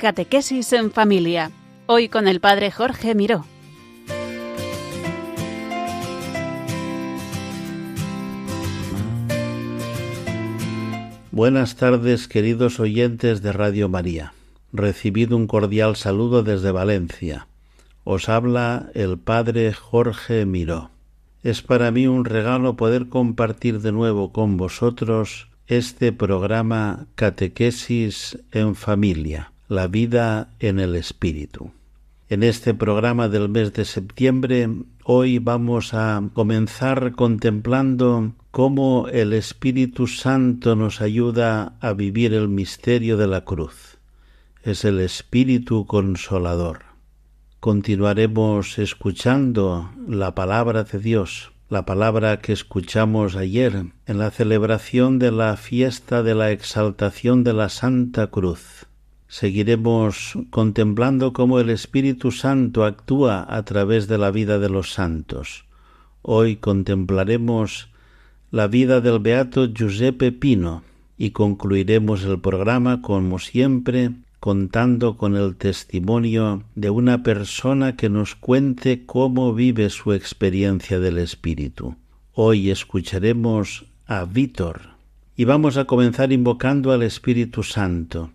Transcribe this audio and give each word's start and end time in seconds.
Catequesis 0.00 0.72
en 0.72 0.90
Familia. 0.90 1.50
Hoy 1.84 2.08
con 2.08 2.26
el 2.26 2.40
Padre 2.40 2.70
Jorge 2.70 3.14
Miró. 3.14 3.44
Buenas 11.30 11.76
tardes, 11.76 12.28
queridos 12.28 12.80
oyentes 12.80 13.42
de 13.42 13.52
Radio 13.52 13.90
María. 13.90 14.32
Recibido 14.72 15.36
un 15.36 15.46
cordial 15.46 15.96
saludo 15.96 16.42
desde 16.42 16.72
Valencia. 16.72 17.46
Os 18.04 18.30
habla 18.30 18.90
el 18.94 19.18
Padre 19.18 19.74
Jorge 19.74 20.46
Miró. 20.46 20.90
Es 21.42 21.60
para 21.60 21.90
mí 21.90 22.06
un 22.06 22.24
regalo 22.24 22.74
poder 22.74 23.10
compartir 23.10 23.82
de 23.82 23.92
nuevo 23.92 24.32
con 24.32 24.56
vosotros 24.56 25.48
este 25.66 26.10
programa 26.14 27.06
Catequesis 27.16 28.38
en 28.50 28.74
Familia, 28.74 29.49
la 29.70 29.86
vida 29.86 30.50
en 30.58 30.80
el 30.80 30.96
Espíritu. 30.96 31.70
En 32.28 32.42
este 32.42 32.74
programa 32.74 33.28
del 33.28 33.48
mes 33.48 33.72
de 33.72 33.84
septiembre, 33.84 34.68
hoy 35.04 35.38
vamos 35.38 35.94
a 35.94 36.20
comenzar 36.34 37.12
contemplando 37.12 38.32
cómo 38.50 39.06
el 39.12 39.32
Espíritu 39.32 40.08
Santo 40.08 40.74
nos 40.74 41.00
ayuda 41.00 41.76
a 41.80 41.92
vivir 41.92 42.34
el 42.34 42.48
misterio 42.48 43.16
de 43.16 43.28
la 43.28 43.44
cruz. 43.44 43.98
Es 44.64 44.84
el 44.84 44.98
Espíritu 44.98 45.86
Consolador. 45.86 46.80
Continuaremos 47.60 48.76
escuchando 48.80 49.92
la 50.08 50.34
palabra 50.34 50.82
de 50.82 50.98
Dios, 50.98 51.52
la 51.68 51.86
palabra 51.86 52.40
que 52.40 52.52
escuchamos 52.52 53.36
ayer 53.36 53.84
en 54.06 54.18
la 54.18 54.32
celebración 54.32 55.20
de 55.20 55.30
la 55.30 55.56
fiesta 55.56 56.24
de 56.24 56.34
la 56.34 56.50
exaltación 56.50 57.44
de 57.44 57.52
la 57.52 57.68
Santa 57.68 58.26
Cruz. 58.26 58.89
Seguiremos 59.30 60.36
contemplando 60.50 61.32
cómo 61.32 61.60
el 61.60 61.70
Espíritu 61.70 62.32
Santo 62.32 62.84
actúa 62.84 63.46
a 63.48 63.64
través 63.64 64.08
de 64.08 64.18
la 64.18 64.32
vida 64.32 64.58
de 64.58 64.68
los 64.68 64.92
santos. 64.92 65.66
Hoy 66.20 66.56
contemplaremos 66.56 67.90
la 68.50 68.66
vida 68.66 69.00
del 69.00 69.20
beato 69.20 69.72
Giuseppe 69.72 70.32
Pino 70.32 70.82
y 71.16 71.30
concluiremos 71.30 72.24
el 72.24 72.40
programa 72.40 73.02
como 73.02 73.38
siempre 73.38 74.10
contando 74.40 75.16
con 75.16 75.36
el 75.36 75.54
testimonio 75.54 76.64
de 76.74 76.90
una 76.90 77.22
persona 77.22 77.94
que 77.94 78.08
nos 78.08 78.34
cuente 78.34 79.06
cómo 79.06 79.54
vive 79.54 79.90
su 79.90 80.12
experiencia 80.12 80.98
del 80.98 81.18
Espíritu. 81.18 81.94
Hoy 82.32 82.68
escucharemos 82.68 83.86
a 84.08 84.24
Vítor 84.24 84.80
y 85.36 85.44
vamos 85.44 85.76
a 85.76 85.84
comenzar 85.84 86.32
invocando 86.32 86.90
al 86.90 87.04
Espíritu 87.04 87.62
Santo, 87.62 88.32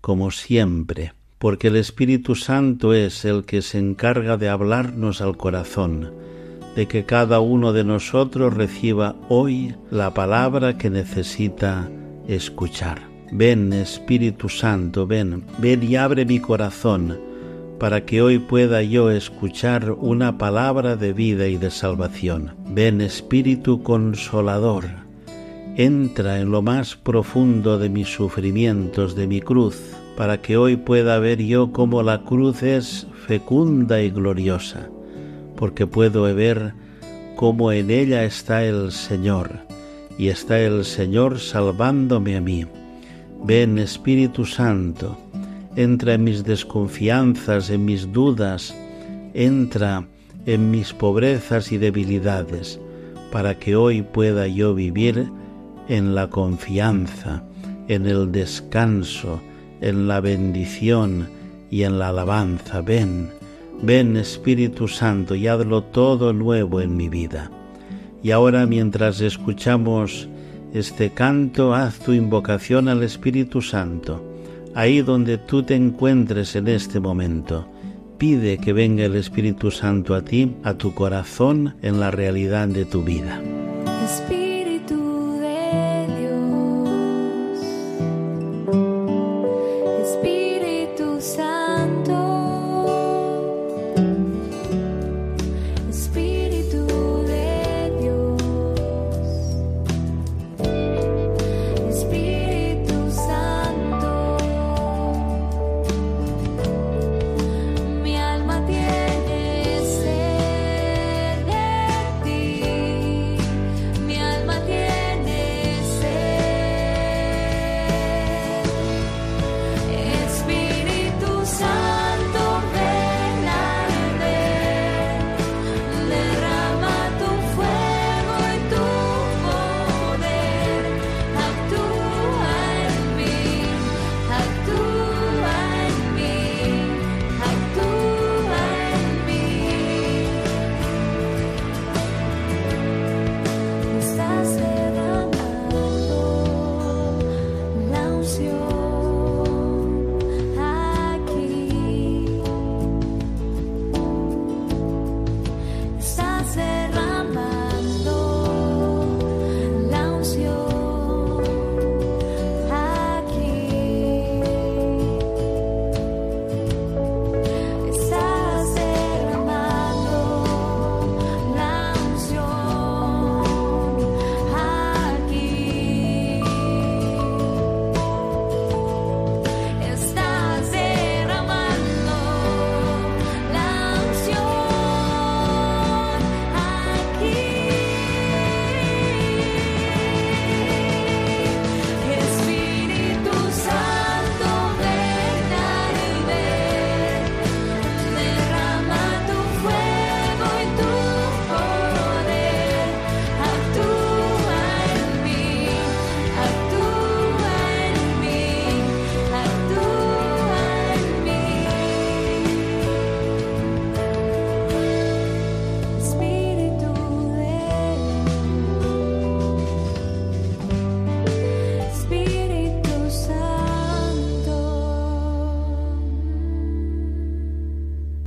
como 0.00 0.30
siempre, 0.30 1.12
porque 1.38 1.68
el 1.68 1.76
Espíritu 1.76 2.34
Santo 2.34 2.94
es 2.94 3.24
el 3.24 3.44
que 3.44 3.62
se 3.62 3.78
encarga 3.78 4.36
de 4.36 4.48
hablarnos 4.48 5.20
al 5.20 5.36
corazón, 5.36 6.12
de 6.74 6.86
que 6.86 7.04
cada 7.04 7.40
uno 7.40 7.72
de 7.72 7.84
nosotros 7.84 8.54
reciba 8.54 9.16
hoy 9.28 9.74
la 9.90 10.12
palabra 10.12 10.76
que 10.76 10.90
necesita 10.90 11.90
escuchar. 12.28 13.00
Ven 13.32 13.72
Espíritu 13.72 14.48
Santo, 14.48 15.06
ven, 15.06 15.44
ven 15.58 15.82
y 15.82 15.96
abre 15.96 16.24
mi 16.24 16.38
corazón, 16.38 17.18
para 17.78 18.04
que 18.04 18.22
hoy 18.22 18.38
pueda 18.38 18.82
yo 18.82 19.10
escuchar 19.10 19.90
una 19.90 20.38
palabra 20.38 20.96
de 20.96 21.12
vida 21.12 21.46
y 21.48 21.56
de 21.56 21.70
salvación. 21.70 22.54
Ven 22.70 23.00
Espíritu 23.00 23.82
Consolador, 23.82 25.05
entra 25.76 26.40
en 26.40 26.50
lo 26.50 26.62
más 26.62 26.96
profundo 26.96 27.78
de 27.78 27.88
mis 27.88 28.08
sufrimientos, 28.08 29.14
de 29.14 29.26
mi 29.26 29.40
cruz, 29.40 29.78
para 30.16 30.42
que 30.42 30.56
hoy 30.56 30.76
pueda 30.76 31.18
ver 31.18 31.42
yo 31.42 31.72
cómo 31.72 32.02
la 32.02 32.22
cruz 32.22 32.62
es 32.62 33.06
fecunda 33.26 34.00
y 34.02 34.10
gloriosa 34.10 34.88
porque 35.56 35.86
puedo 35.86 36.22
ver 36.34 36.74
cómo 37.34 37.72
en 37.72 37.90
ella 37.90 38.24
está 38.24 38.64
el 38.64 38.92
Señor, 38.92 39.50
y 40.18 40.28
está 40.28 40.60
el 40.60 40.84
Señor 40.84 41.40
salvándome 41.40 42.36
a 42.36 42.40
mí. 42.40 42.66
Ven 43.44 43.78
Espíritu 43.78 44.44
Santo, 44.44 45.18
entra 45.74 46.14
en 46.14 46.24
mis 46.24 46.44
desconfianzas, 46.44 47.70
en 47.70 47.84
mis 47.84 48.12
dudas, 48.12 48.74
entra 49.34 50.06
en 50.46 50.70
mis 50.70 50.92
pobrezas 50.92 51.72
y 51.72 51.78
debilidades, 51.78 52.80
para 53.32 53.58
que 53.58 53.76
hoy 53.76 54.02
pueda 54.02 54.46
yo 54.46 54.74
vivir 54.74 55.28
en 55.88 56.14
la 56.14 56.28
confianza, 56.28 57.42
en 57.88 58.06
el 58.06 58.32
descanso, 58.32 59.40
en 59.80 60.08
la 60.08 60.20
bendición 60.20 61.28
y 61.70 61.82
en 61.82 61.98
la 61.98 62.08
alabanza. 62.08 62.80
Ven, 62.80 63.30
Ven 63.82 64.16
Espíritu 64.16 64.88
Santo 64.88 65.34
y 65.34 65.46
hazlo 65.46 65.82
todo 65.82 66.32
nuevo 66.32 66.80
en 66.80 66.96
mi 66.96 67.08
vida. 67.08 67.50
Y 68.22 68.30
ahora 68.30 68.66
mientras 68.66 69.20
escuchamos 69.20 70.28
este 70.72 71.10
canto, 71.10 71.74
haz 71.74 71.98
tu 71.98 72.12
invocación 72.12 72.88
al 72.88 73.02
Espíritu 73.02 73.62
Santo, 73.62 74.24
ahí 74.74 75.02
donde 75.02 75.38
tú 75.38 75.62
te 75.62 75.74
encuentres 75.74 76.56
en 76.56 76.68
este 76.68 77.00
momento. 77.00 77.68
Pide 78.18 78.58
que 78.58 78.72
venga 78.72 79.04
el 79.04 79.14
Espíritu 79.14 79.70
Santo 79.70 80.14
a 80.14 80.22
ti, 80.22 80.56
a 80.64 80.74
tu 80.74 80.94
corazón, 80.94 81.76
en 81.82 82.00
la 82.00 82.10
realidad 82.10 82.66
de 82.68 82.86
tu 82.86 83.02
vida. 83.02 83.42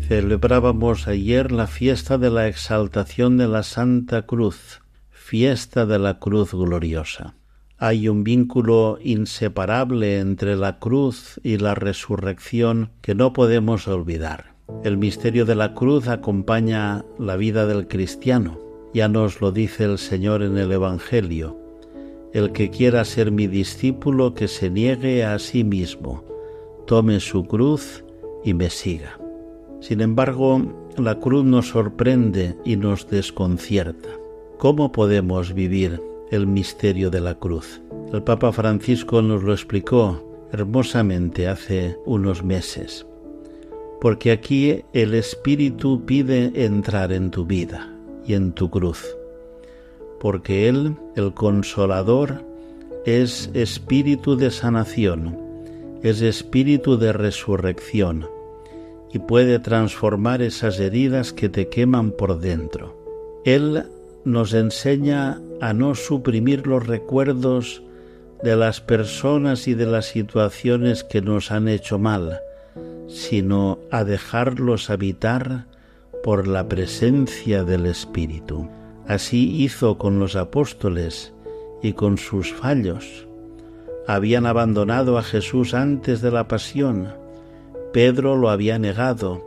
Celebrábamos 0.09 1.07
ayer 1.07 1.51
la 1.51 1.67
fiesta 1.67 2.17
de 2.17 2.31
la 2.31 2.47
exaltación 2.47 3.37
de 3.37 3.47
la 3.47 3.61
Santa 3.61 4.23
Cruz, 4.23 4.81
fiesta 5.11 5.85
de 5.85 5.99
la 5.99 6.17
Cruz 6.17 6.51
gloriosa. 6.51 7.35
Hay 7.77 8.09
un 8.09 8.23
vínculo 8.23 8.97
inseparable 9.03 10.17
entre 10.17 10.55
la 10.55 10.79
cruz 10.79 11.39
y 11.43 11.57
la 11.59 11.75
resurrección 11.75 12.89
que 13.01 13.13
no 13.13 13.33
podemos 13.33 13.87
olvidar. 13.87 14.55
El 14.83 14.97
misterio 14.97 15.45
de 15.45 15.53
la 15.53 15.75
cruz 15.75 16.07
acompaña 16.07 17.05
la 17.19 17.35
vida 17.35 17.67
del 17.67 17.87
cristiano. 17.87 18.59
Ya 18.95 19.09
nos 19.09 19.41
lo 19.41 19.51
dice 19.51 19.83
el 19.83 19.99
Señor 19.99 20.41
en 20.41 20.57
el 20.57 20.71
Evangelio. 20.71 21.55
El 22.33 22.51
que 22.51 22.71
quiera 22.71 23.05
ser 23.05 23.31
mi 23.31 23.45
discípulo, 23.45 24.33
que 24.33 24.47
se 24.47 24.71
niegue 24.71 25.23
a 25.23 25.37
sí 25.37 25.63
mismo, 25.63 26.23
tome 26.87 27.19
su 27.19 27.45
cruz 27.45 28.03
y 28.43 28.55
me 28.55 28.71
siga. 28.71 29.18
Sin 29.81 30.01
embargo, 30.01 30.61
la 30.97 31.19
cruz 31.19 31.45
nos 31.45 31.69
sorprende 31.69 32.55
y 32.65 32.75
nos 32.75 33.09
desconcierta. 33.09 34.09
¿Cómo 34.57 34.91
podemos 34.91 35.53
vivir 35.53 36.01
el 36.31 36.47
misterio 36.47 37.09
de 37.09 37.21
la 37.21 37.35
cruz. 37.35 37.81
El 38.13 38.23
Papa 38.23 38.51
Francisco 38.51 39.21
nos 39.21 39.43
lo 39.43 39.53
explicó 39.53 40.23
hermosamente 40.51 41.47
hace 41.47 41.97
unos 42.05 42.43
meses, 42.43 43.05
porque 44.01 44.31
aquí 44.31 44.83
el 44.93 45.13
Espíritu 45.13 46.05
pide 46.05 46.51
entrar 46.65 47.11
en 47.11 47.31
tu 47.31 47.45
vida 47.45 47.93
y 48.25 48.33
en 48.33 48.53
tu 48.53 48.69
cruz, 48.69 49.05
porque 50.19 50.67
Él, 50.67 50.95
el 51.15 51.33
consolador, 51.33 52.43
es 53.05 53.49
espíritu 53.53 54.35
de 54.35 54.51
sanación, 54.51 55.37
es 56.03 56.21
espíritu 56.21 56.97
de 56.97 57.13
resurrección 57.13 58.27
y 59.11 59.19
puede 59.19 59.59
transformar 59.59 60.41
esas 60.41 60.79
heridas 60.79 61.33
que 61.33 61.49
te 61.49 61.67
queman 61.67 62.11
por 62.11 62.39
dentro. 62.39 62.95
Él 63.45 63.85
nos 64.25 64.53
enseña 64.53 65.41
a 65.61 65.73
no 65.73 65.95
suprimir 65.95 66.67
los 66.67 66.85
recuerdos 66.85 67.81
de 68.43 68.55
las 68.55 68.81
personas 68.81 69.67
y 69.67 69.73
de 69.73 69.85
las 69.85 70.05
situaciones 70.05 71.03
que 71.03 71.21
nos 71.21 71.51
han 71.51 71.67
hecho 71.67 71.99
mal, 71.99 72.39
sino 73.07 73.79
a 73.91 74.03
dejarlos 74.03 74.89
habitar 74.89 75.65
por 76.23 76.47
la 76.47 76.67
presencia 76.67 77.63
del 77.63 77.85
Espíritu. 77.85 78.69
Así 79.07 79.63
hizo 79.63 79.97
con 79.97 80.19
los 80.19 80.35
apóstoles 80.35 81.33
y 81.81 81.93
con 81.93 82.17
sus 82.17 82.53
fallos. 82.53 83.27
Habían 84.07 84.45
abandonado 84.45 85.17
a 85.17 85.23
Jesús 85.23 85.73
antes 85.73 86.21
de 86.21 86.31
la 86.31 86.47
pasión. 86.47 87.13
Pedro 87.91 88.35
lo 88.35 88.49
había 88.49 88.77
negado. 88.77 89.43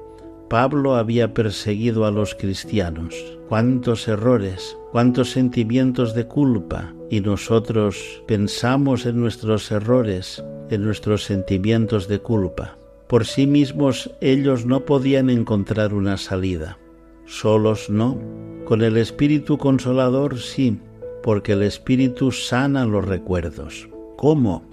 Pablo 0.51 0.97
había 0.97 1.33
perseguido 1.33 2.05
a 2.05 2.11
los 2.11 2.35
cristianos 2.35 3.15
cuántos 3.49 4.09
errores, 4.09 4.77
cuántos 4.91 5.31
sentimientos 5.31 6.15
de 6.15 6.27
culpa, 6.27 6.93
y 7.09 7.21
nosotros 7.21 8.23
pensamos 8.27 9.07
en 9.07 9.21
nuestros 9.21 9.71
errores, 9.71 10.43
en 10.71 10.85
nuestros 10.85 11.25
sentimientos 11.25 12.09
de 12.09 12.19
culpa. 12.19 12.77
Por 13.07 13.27
sí 13.27 13.47
mismos 13.47 14.11
ellos 14.21 14.67
no 14.67 14.85
podían 14.87 15.31
encontrar 15.31 15.95
una 15.95 16.17
salida. 16.17 16.79
Solos 17.27 17.91
no. 17.91 18.19
Con 18.65 18.83
el 18.83 18.97
Espíritu 18.97 19.59
Consolador 19.59 20.39
sí, 20.39 20.79
porque 21.23 21.53
el 21.53 21.63
Espíritu 21.63 22.33
sana 22.33 22.87
los 22.87 23.07
recuerdos. 23.07 23.89
¿Cómo? 24.17 24.72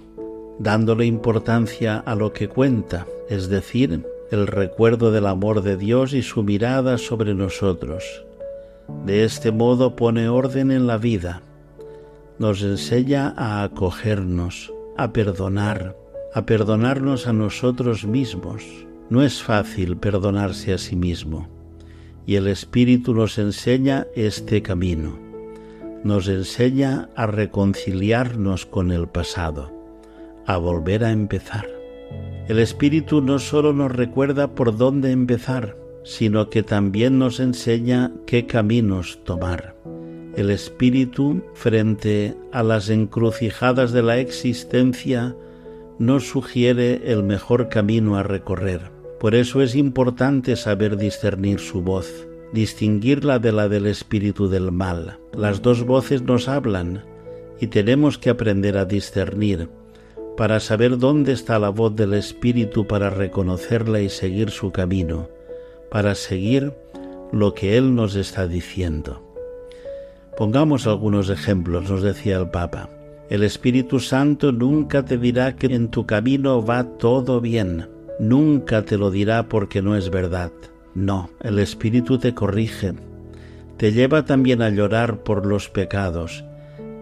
Dándole 0.60 1.06
importancia 1.06 1.96
a 1.96 2.14
lo 2.14 2.34
que 2.34 2.48
cuenta, 2.48 3.06
es 3.30 3.48
decir, 3.48 4.04
el 4.30 4.46
recuerdo 4.46 5.10
del 5.10 5.26
amor 5.26 5.62
de 5.62 5.78
Dios 5.78 6.12
y 6.12 6.20
su 6.20 6.42
mirada 6.42 6.98
sobre 6.98 7.32
nosotros, 7.32 8.04
de 9.06 9.24
este 9.24 9.52
modo 9.52 9.96
pone 9.96 10.28
orden 10.28 10.70
en 10.70 10.86
la 10.86 10.98
vida, 10.98 11.40
nos 12.38 12.62
enseña 12.62 13.32
a 13.38 13.62
acogernos, 13.62 14.70
a 14.98 15.14
perdonar, 15.14 15.96
a 16.34 16.44
perdonarnos 16.44 17.26
a 17.26 17.32
nosotros 17.32 18.04
mismos. 18.04 18.62
No 19.08 19.22
es 19.22 19.42
fácil 19.42 19.96
perdonarse 19.96 20.74
a 20.74 20.78
sí 20.78 20.94
mismo, 20.94 21.48
y 22.26 22.34
el 22.34 22.46
Espíritu 22.46 23.14
nos 23.14 23.38
enseña 23.38 24.06
este 24.14 24.60
camino. 24.60 25.18
Nos 26.04 26.28
enseña 26.28 27.08
a 27.16 27.26
reconciliarnos 27.26 28.66
con 28.66 28.92
el 28.92 29.08
pasado, 29.08 29.79
a 30.46 30.56
volver 30.56 31.04
a 31.04 31.10
empezar. 31.10 31.66
El 32.48 32.58
Espíritu 32.58 33.20
no 33.20 33.38
solo 33.38 33.72
nos 33.72 33.92
recuerda 33.92 34.54
por 34.54 34.76
dónde 34.76 35.12
empezar, 35.12 35.76
sino 36.02 36.50
que 36.50 36.62
también 36.62 37.18
nos 37.18 37.40
enseña 37.40 38.12
qué 38.26 38.46
caminos 38.46 39.20
tomar. 39.24 39.76
El 40.36 40.50
espíritu, 40.50 41.42
frente 41.54 42.36
a 42.52 42.62
las 42.62 42.88
encrucijadas 42.88 43.92
de 43.92 44.02
la 44.02 44.18
existencia, 44.18 45.36
nos 45.98 46.28
sugiere 46.28 47.12
el 47.12 47.22
mejor 47.22 47.68
camino 47.68 48.16
a 48.16 48.22
recorrer. 48.22 48.90
Por 49.18 49.34
eso 49.34 49.60
es 49.60 49.74
importante 49.74 50.56
saber 50.56 50.96
discernir 50.96 51.58
su 51.58 51.82
voz, 51.82 52.26
distinguirla 52.52 53.38
de 53.38 53.52
la 53.52 53.68
del 53.68 53.86
espíritu 53.86 54.48
del 54.48 54.72
mal. 54.72 55.18
Las 55.36 55.62
dos 55.62 55.84
voces 55.84 56.22
nos 56.22 56.48
hablan 56.48 57.04
y 57.60 57.66
tenemos 57.66 58.16
que 58.16 58.30
aprender 58.30 58.78
a 58.78 58.86
discernir 58.86 59.68
para 60.40 60.58
saber 60.58 60.96
dónde 60.96 61.32
está 61.32 61.58
la 61.58 61.68
voz 61.68 61.94
del 61.94 62.14
espíritu 62.14 62.86
para 62.86 63.10
reconocerla 63.10 64.00
y 64.00 64.08
seguir 64.08 64.48
su 64.48 64.72
camino 64.72 65.28
para 65.90 66.14
seguir 66.14 66.72
lo 67.30 67.52
que 67.52 67.76
Él 67.76 67.94
nos 67.94 68.14
está 68.14 68.46
diciendo. 68.46 69.22
Pongamos 70.38 70.86
algunos 70.86 71.28
ejemplos, 71.28 71.90
nos 71.90 72.02
decía 72.02 72.38
el 72.38 72.48
Papa. 72.48 72.88
El 73.28 73.42
Espíritu 73.42 74.00
Santo 74.00 74.50
nunca 74.50 75.04
te 75.04 75.18
dirá 75.18 75.56
que 75.56 75.66
en 75.66 75.88
tu 75.88 76.06
camino 76.06 76.64
va 76.64 76.84
todo 76.84 77.42
bien, 77.42 77.90
nunca 78.18 78.82
te 78.82 78.96
lo 78.96 79.10
dirá 79.10 79.46
porque 79.46 79.82
no 79.82 79.94
es 79.94 80.08
verdad. 80.08 80.52
No, 80.94 81.28
el 81.42 81.58
Espíritu 81.58 82.18
te 82.18 82.34
corrige, 82.34 82.94
te 83.76 83.92
lleva 83.92 84.24
también 84.24 84.62
a 84.62 84.70
llorar 84.70 85.22
por 85.22 85.44
los 85.44 85.68
pecados 85.68 86.44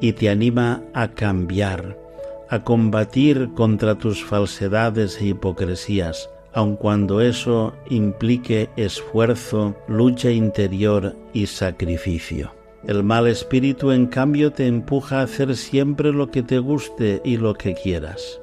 y 0.00 0.12
te 0.14 0.28
anima 0.28 0.82
a 0.92 1.12
cambiar, 1.12 2.07
a 2.50 2.64
combatir 2.64 3.50
contra 3.54 3.96
tus 3.96 4.24
falsedades 4.24 5.20
e 5.20 5.26
hipocresías, 5.26 6.30
aun 6.52 6.76
cuando 6.76 7.20
eso 7.20 7.74
implique 7.90 8.70
esfuerzo, 8.76 9.76
lucha 9.86 10.30
interior 10.30 11.14
y 11.32 11.46
sacrificio. 11.46 12.52
El 12.86 13.02
mal 13.02 13.26
espíritu, 13.26 13.90
en 13.90 14.06
cambio, 14.06 14.52
te 14.52 14.66
empuja 14.66 15.20
a 15.20 15.22
hacer 15.22 15.56
siempre 15.56 16.12
lo 16.12 16.30
que 16.30 16.42
te 16.42 16.58
guste 16.58 17.20
y 17.24 17.36
lo 17.36 17.54
que 17.54 17.74
quieras. 17.74 18.40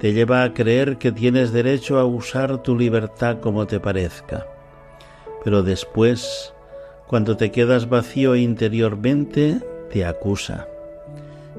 Te 0.00 0.12
lleva 0.12 0.42
a 0.42 0.54
creer 0.54 0.96
que 0.96 1.12
tienes 1.12 1.52
derecho 1.52 1.98
a 1.98 2.06
usar 2.06 2.62
tu 2.62 2.76
libertad 2.76 3.38
como 3.40 3.66
te 3.66 3.78
parezca. 3.78 4.46
Pero 5.44 5.62
después, 5.62 6.54
cuando 7.06 7.36
te 7.36 7.50
quedas 7.50 7.88
vacío 7.88 8.34
interiormente, 8.34 9.60
te 9.90 10.04
acusa. 10.04 10.68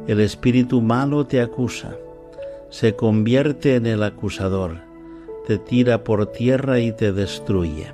El 0.07 0.19
espíritu 0.19 0.81
malo 0.81 1.25
te 1.25 1.41
acusa. 1.41 1.95
Se 2.69 2.95
convierte 2.95 3.75
en 3.75 3.85
el 3.85 4.03
acusador 4.03 4.91
te 5.45 5.57
tira 5.57 6.03
por 6.03 6.27
tierra 6.27 6.79
y 6.79 6.91
te 6.91 7.11
destruye. 7.11 7.93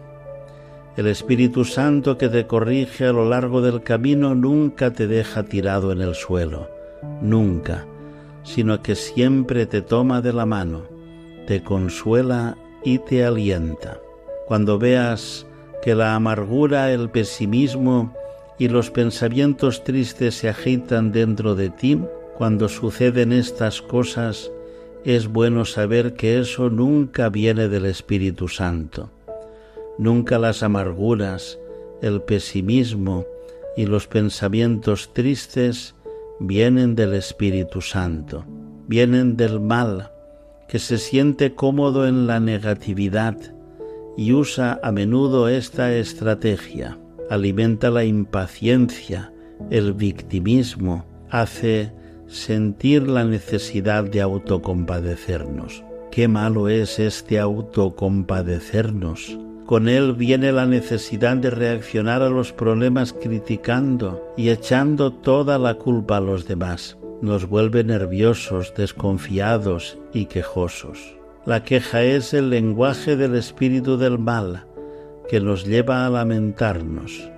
El 0.95 1.07
Espíritu 1.07 1.63
Santo 1.63 2.17
que 2.17 2.29
te 2.29 2.47
corrige 2.47 3.05
a 3.05 3.13
lo 3.13 3.27
largo 3.29 3.61
del 3.61 3.83
camino 3.83 4.35
nunca 4.35 4.91
te 4.93 5.07
deja 5.07 5.43
tirado 5.43 5.91
en 5.91 6.01
el 6.01 6.15
suelo, 6.15 6.69
nunca, 7.21 7.85
sino 8.43 8.81
que 8.81 8.95
siempre 8.95 9.65
te 9.65 9.81
toma 9.81 10.21
de 10.21 10.33
la 10.33 10.45
mano, 10.45 10.83
te 11.45 11.63
consuela 11.63 12.57
y 12.83 12.99
te 12.99 13.23
alienta. 13.23 13.99
Cuando 14.47 14.79
veas 14.79 15.45
que 15.83 15.93
la 15.93 16.15
amargura, 16.15 16.91
el 16.91 17.09
pesimismo 17.09 18.13
y 18.59 18.69
los 18.69 18.89
pensamientos 18.91 19.83
tristes 19.83 20.35
se 20.35 20.49
agitan 20.49 21.11
dentro 21.11 21.55
de 21.55 21.69
ti, 21.69 21.99
cuando 22.37 22.69
suceden 22.69 23.31
estas 23.31 23.81
cosas, 23.81 24.51
es 25.03 25.27
bueno 25.27 25.65
saber 25.65 26.13
que 26.13 26.39
eso 26.39 26.69
nunca 26.69 27.29
viene 27.29 27.67
del 27.67 27.85
Espíritu 27.85 28.47
Santo. 28.47 29.09
Nunca 29.97 30.37
las 30.37 30.63
amarguras, 30.63 31.57
el 32.01 32.21
pesimismo 32.21 33.25
y 33.75 33.85
los 33.85 34.07
pensamientos 34.07 35.13
tristes 35.13 35.95
vienen 36.39 36.95
del 36.95 37.13
Espíritu 37.13 37.81
Santo, 37.81 38.45
vienen 38.87 39.37
del 39.37 39.59
mal, 39.59 40.11
que 40.67 40.79
se 40.79 40.97
siente 40.97 41.55
cómodo 41.55 42.07
en 42.07 42.27
la 42.27 42.39
negatividad 42.39 43.37
y 44.17 44.33
usa 44.33 44.79
a 44.83 44.91
menudo 44.91 45.47
esta 45.47 45.95
estrategia. 45.95 46.97
Alimenta 47.29 47.89
la 47.89 48.05
impaciencia, 48.05 49.33
el 49.69 49.93
victimismo, 49.93 51.05
hace 51.29 51.91
sentir 52.27 53.07
la 53.07 53.25
necesidad 53.25 54.05
de 54.05 54.21
autocompadecernos. 54.21 55.83
Qué 56.09 56.29
malo 56.29 56.69
es 56.69 56.99
este 56.99 57.37
autocompadecernos. 57.37 59.37
Con 59.65 59.89
él 59.89 60.13
viene 60.13 60.53
la 60.53 60.65
necesidad 60.65 61.35
de 61.35 61.49
reaccionar 61.49 62.21
a 62.21 62.29
los 62.29 62.53
problemas 62.53 63.11
criticando 63.11 64.33
y 64.37 64.49
echando 64.49 65.11
toda 65.11 65.59
la 65.59 65.73
culpa 65.73 66.17
a 66.17 66.21
los 66.21 66.47
demás. 66.47 66.97
Nos 67.21 67.49
vuelve 67.49 67.83
nerviosos, 67.83 68.73
desconfiados 68.77 69.97
y 70.13 70.27
quejosos. 70.27 71.17
La 71.45 71.63
queja 71.63 72.03
es 72.03 72.33
el 72.33 72.49
lenguaje 72.49 73.17
del 73.17 73.35
espíritu 73.35 73.97
del 73.97 74.17
mal 74.17 74.65
que 75.29 75.39
nos 75.39 75.65
lleva 75.65 76.05
a 76.05 76.09
lamentarnos, 76.09 77.29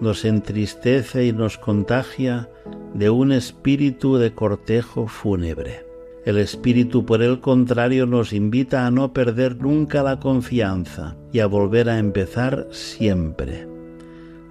nos 0.00 0.24
entristece 0.24 1.26
y 1.26 1.32
nos 1.32 1.58
contagia 1.58 2.48
de 2.94 3.10
un 3.10 3.32
espíritu 3.32 4.16
de 4.16 4.32
cortejo 4.32 5.06
fúnebre. 5.06 5.84
El 6.24 6.38
espíritu, 6.38 7.06
por 7.06 7.22
el 7.22 7.40
contrario, 7.40 8.04
nos 8.06 8.32
invita 8.32 8.86
a 8.86 8.90
no 8.90 9.12
perder 9.12 9.62
nunca 9.62 10.02
la 10.02 10.18
confianza 10.18 11.16
y 11.32 11.38
a 11.38 11.46
volver 11.46 11.88
a 11.88 11.98
empezar 11.98 12.66
siempre. 12.72 13.68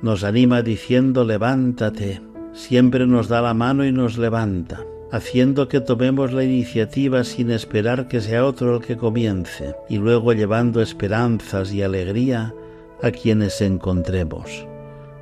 Nos 0.01 0.23
anima 0.23 0.61
diciendo 0.61 1.25
levántate, 1.25 2.21
siempre 2.53 3.05
nos 3.07 3.27
da 3.27 3.41
la 3.41 3.53
mano 3.53 3.85
y 3.85 3.91
nos 3.91 4.17
levanta, 4.17 4.85
haciendo 5.11 5.67
que 5.67 5.81
tomemos 5.81 6.31
la 6.31 6.43
iniciativa 6.43 7.23
sin 7.23 7.51
esperar 7.51 8.07
que 8.07 8.21
sea 8.21 8.45
otro 8.45 8.77
el 8.77 8.81
que 8.81 8.95
comience, 8.95 9.75
y 9.89 9.97
luego 9.97 10.31
llevando 10.31 10.81
esperanzas 10.81 11.73
y 11.73 11.81
alegría 11.81 12.53
a 13.01 13.11
quienes 13.11 13.61
encontremos. 13.61 14.67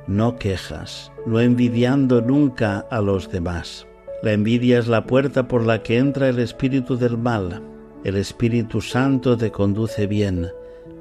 No 0.06 0.36
quejas, 0.36 1.12
no 1.26 1.40
envidiando 1.40 2.20
nunca 2.20 2.86
a 2.90 3.00
los 3.00 3.30
demás 3.30 3.86
la 4.24 4.32
envidia 4.32 4.78
es 4.78 4.88
la 4.88 5.04
puerta 5.04 5.48
por 5.48 5.66
la 5.66 5.82
que 5.82 5.98
entra 5.98 6.30
el 6.30 6.38
espíritu 6.38 6.96
del 6.96 7.18
mal. 7.18 7.60
El 8.04 8.16
Espíritu 8.16 8.80
Santo 8.80 9.36
te 9.36 9.50
conduce 9.50 10.06
bien, 10.06 10.48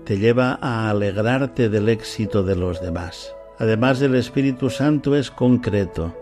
te 0.03 0.17
lleva 0.17 0.59
a 0.61 0.89
alegrarte 0.89 1.69
del 1.69 1.87
éxito 1.87 2.43
de 2.43 2.57
los 2.57 2.81
demás. 2.81 3.33
Además 3.59 4.01
el 4.01 4.15
Espíritu 4.15 4.69
Santo 4.69 5.15
es 5.15 5.31
concreto, 5.31 6.13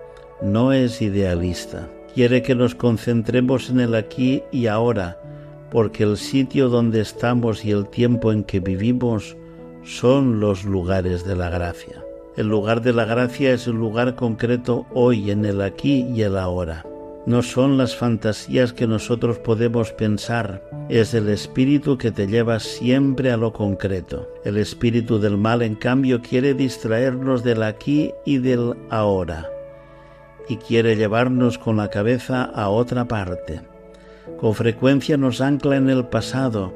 no 0.43 0.73
es 0.73 1.01
idealista. 1.01 1.89
Quiere 2.13 2.43
que 2.43 2.53
nos 2.53 2.75
concentremos 2.75 3.71
en 3.71 3.79
el 3.79 3.95
aquí 3.95 4.43
y 4.51 4.67
ahora, 4.67 5.19
porque 5.71 6.03
el 6.03 6.17
sitio 6.17 6.69
donde 6.69 7.01
estamos 7.01 7.65
y 7.65 7.71
el 7.71 7.87
tiempo 7.87 8.31
en 8.31 8.43
que 8.43 8.59
vivimos 8.59 9.35
son 9.83 10.39
los 10.39 10.63
lugares 10.63 11.25
de 11.25 11.35
la 11.35 11.49
gracia. 11.49 12.03
El 12.37 12.47
lugar 12.47 12.81
de 12.81 12.93
la 12.93 13.05
gracia 13.05 13.53
es 13.53 13.67
el 13.67 13.75
lugar 13.75 14.15
concreto 14.15 14.85
hoy, 14.93 15.31
en 15.31 15.45
el 15.45 15.61
aquí 15.61 16.05
y 16.13 16.21
el 16.21 16.37
ahora 16.37 16.85
no 17.25 17.43
son 17.43 17.77
las 17.77 17.95
fantasías 17.95 18.73
que 18.73 18.87
nosotros 18.87 19.37
podemos 19.37 19.91
pensar, 19.91 20.63
es 20.89 21.13
el 21.13 21.29
espíritu 21.29 21.97
que 21.97 22.11
te 22.11 22.27
lleva 22.27 22.59
siempre 22.59 23.31
a 23.31 23.37
lo 23.37 23.53
concreto. 23.53 24.27
El 24.43 24.57
espíritu 24.57 25.19
del 25.19 25.37
mal, 25.37 25.61
en 25.61 25.75
cambio, 25.75 26.21
quiere 26.21 26.53
distraernos 26.53 27.43
del 27.43 27.63
aquí 27.63 28.11
y 28.25 28.39
del 28.39 28.73
ahora, 28.89 29.49
y 30.49 30.57
quiere 30.57 30.95
llevarnos 30.95 31.57
con 31.59 31.77
la 31.77 31.89
cabeza 31.89 32.43
a 32.43 32.69
otra 32.69 33.07
parte. 33.07 33.61
Con 34.39 34.55
frecuencia 34.55 35.17
nos 35.17 35.41
ancla 35.41 35.75
en 35.75 35.89
el 35.89 36.07
pasado, 36.07 36.73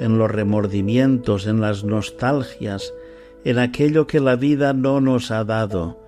en 0.00 0.18
los 0.18 0.30
remordimientos, 0.30 1.46
en 1.46 1.60
las 1.60 1.84
nostalgias, 1.84 2.92
en 3.44 3.58
aquello 3.58 4.06
que 4.06 4.20
la 4.20 4.36
vida 4.36 4.72
no 4.72 5.00
nos 5.00 5.30
ha 5.30 5.44
dado, 5.44 5.98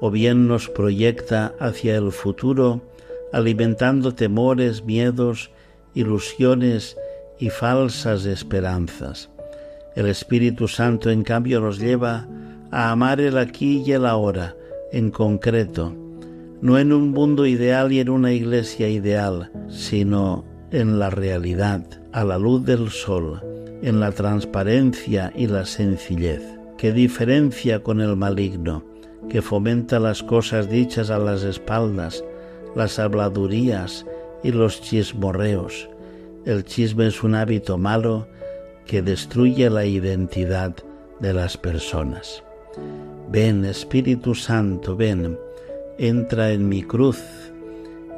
o 0.00 0.10
bien 0.10 0.48
nos 0.48 0.68
proyecta 0.68 1.54
hacia 1.58 1.96
el 1.96 2.12
futuro, 2.12 2.82
alimentando 3.32 4.14
temores, 4.14 4.84
miedos, 4.84 5.50
ilusiones 5.94 6.96
y 7.38 7.50
falsas 7.50 8.24
esperanzas. 8.24 9.30
El 9.94 10.06
Espíritu 10.06 10.68
Santo, 10.68 11.10
en 11.10 11.22
cambio, 11.22 11.60
nos 11.60 11.78
lleva 11.78 12.26
a 12.70 12.90
amar 12.90 13.20
el 13.20 13.38
aquí 13.38 13.82
y 13.86 13.92
el 13.92 14.04
ahora, 14.04 14.54
en 14.92 15.10
concreto, 15.10 15.94
no 16.60 16.78
en 16.78 16.92
un 16.92 17.10
mundo 17.10 17.46
ideal 17.46 17.92
y 17.92 18.00
en 18.00 18.10
una 18.10 18.32
iglesia 18.32 18.88
ideal, 18.88 19.50
sino 19.68 20.44
en 20.70 20.98
la 20.98 21.10
realidad, 21.10 21.84
a 22.12 22.24
la 22.24 22.38
luz 22.38 22.64
del 22.64 22.90
sol, 22.90 23.40
en 23.82 24.00
la 24.00 24.12
transparencia 24.12 25.32
y 25.36 25.46
la 25.46 25.64
sencillez, 25.64 26.42
que 26.76 26.92
diferencia 26.92 27.82
con 27.82 28.00
el 28.00 28.16
maligno, 28.16 28.84
que 29.28 29.42
fomenta 29.42 29.98
las 30.00 30.22
cosas 30.22 30.68
dichas 30.68 31.10
a 31.10 31.18
las 31.18 31.42
espaldas, 31.42 32.24
las 32.74 32.98
habladurías 32.98 34.06
y 34.42 34.52
los 34.52 34.80
chismorreos. 34.80 35.88
El 36.44 36.64
chisme 36.64 37.08
es 37.08 37.22
un 37.22 37.34
hábito 37.34 37.78
malo 37.78 38.26
que 38.86 39.02
destruye 39.02 39.68
la 39.70 39.84
identidad 39.84 40.74
de 41.20 41.32
las 41.32 41.56
personas. 41.56 42.42
Ven, 43.30 43.64
Espíritu 43.64 44.34
Santo, 44.34 44.96
ven, 44.96 45.38
entra 45.98 46.52
en 46.52 46.68
mi 46.68 46.82
cruz, 46.82 47.22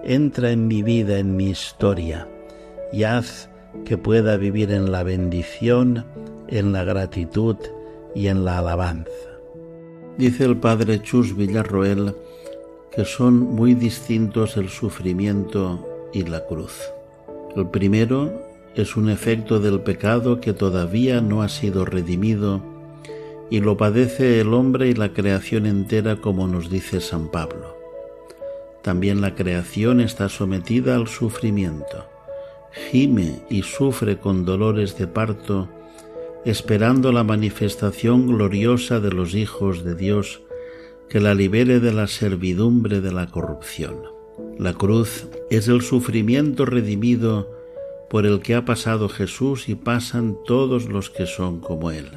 entra 0.05 0.51
en 0.51 0.67
mi 0.67 0.83
vida, 0.83 1.19
en 1.19 1.37
mi 1.37 1.51
historia, 1.51 2.29
y 2.93 3.05
haz 3.05 3.49
que 3.85 3.97
pueda 3.97 4.37
vivir 4.37 4.71
en 4.73 4.91
la 4.91 5.03
bendición, 5.03 6.05
en 6.49 6.73
la 6.73 6.85
gratitud 6.85 7.57
y 8.15 8.29
en 8.29 8.45
la 8.45 8.59
alabanza. 8.59 9.11
Dice 10.17 10.45
el 10.45 10.57
padre 10.57 11.01
Chus 11.03 11.37
Villarroel 11.37 12.15
que 12.91 13.05
son 13.05 13.39
muy 13.39 13.75
distintos 13.75 14.57
el 14.57 14.69
sufrimiento 14.69 15.87
y 16.13 16.25
la 16.25 16.45
cruz. 16.47 16.81
El 17.55 17.69
primero 17.69 18.43
es 18.75 18.97
un 18.97 19.09
efecto 19.09 19.61
del 19.61 19.81
pecado 19.81 20.41
que 20.41 20.53
todavía 20.53 21.21
no 21.21 21.43
ha 21.43 21.49
sido 21.49 21.85
redimido 21.85 22.61
y 23.51 23.61
lo 23.61 23.77
padece 23.77 24.41
el 24.41 24.53
hombre 24.53 24.89
y 24.89 24.95
la 24.95 25.13
creación 25.13 25.67
entera 25.67 26.17
como 26.17 26.47
nos 26.49 26.71
dice 26.71 27.01
San 27.01 27.29
Pablo. 27.29 27.77
También 28.83 29.21
la 29.21 29.35
creación 29.35 30.01
está 30.01 30.29
sometida 30.29 30.97
al 30.97 31.09
sufrimiento, 31.09 32.07
gime 32.73 33.41
y 33.49 33.63
sufre 33.63 34.19
con 34.19 34.45
dolores 34.45 34.99
de 34.99 35.07
parto, 35.07 35.69
esperando 36.45 37.13
la 37.13 37.25
manifestación 37.25 38.27
gloriosa 38.27 39.01
de 39.01 39.11
los 39.11 39.35
hijos 39.35 39.85
de 39.85 39.95
Dios 39.95 40.43
que 41.09 41.21
la 41.21 41.35
libere 41.35 41.81
de 41.81 41.93
la 41.93 42.07
servidumbre 42.07 43.01
de 43.01 43.13
la 43.13 43.27
corrupción. 43.27 43.97
La 44.59 44.75
cruz 44.75 45.27
es 45.51 45.69
el 45.69 45.83
sufrimiento 45.83 46.65
redimido 46.65 47.49
por 48.11 48.27
el 48.27 48.41
que 48.41 48.55
ha 48.55 48.65
pasado 48.65 49.09
Jesús 49.09 49.69
y 49.69 49.75
pasan 49.75 50.37
todos 50.47 50.89
los 50.89 51.11
que 51.11 51.27
son 51.27 51.61
como 51.61 51.91
Él. 51.91 52.11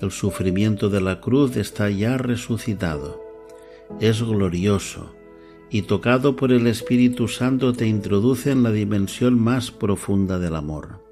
El 0.00 0.10
sufrimiento 0.10 0.88
de 0.90 1.00
la 1.00 1.20
cruz 1.20 1.56
está 1.56 1.90
ya 1.90 2.16
resucitado, 2.18 3.20
es 4.00 4.22
glorioso 4.22 5.17
y 5.70 5.82
tocado 5.82 6.36
por 6.36 6.52
el 6.52 6.66
Espíritu 6.66 7.28
Santo 7.28 7.72
te 7.72 7.86
introduce 7.86 8.50
en 8.50 8.62
la 8.62 8.72
dimensión 8.72 9.38
más 9.38 9.70
profunda 9.70 10.38
del 10.38 10.56
amor. 10.56 11.04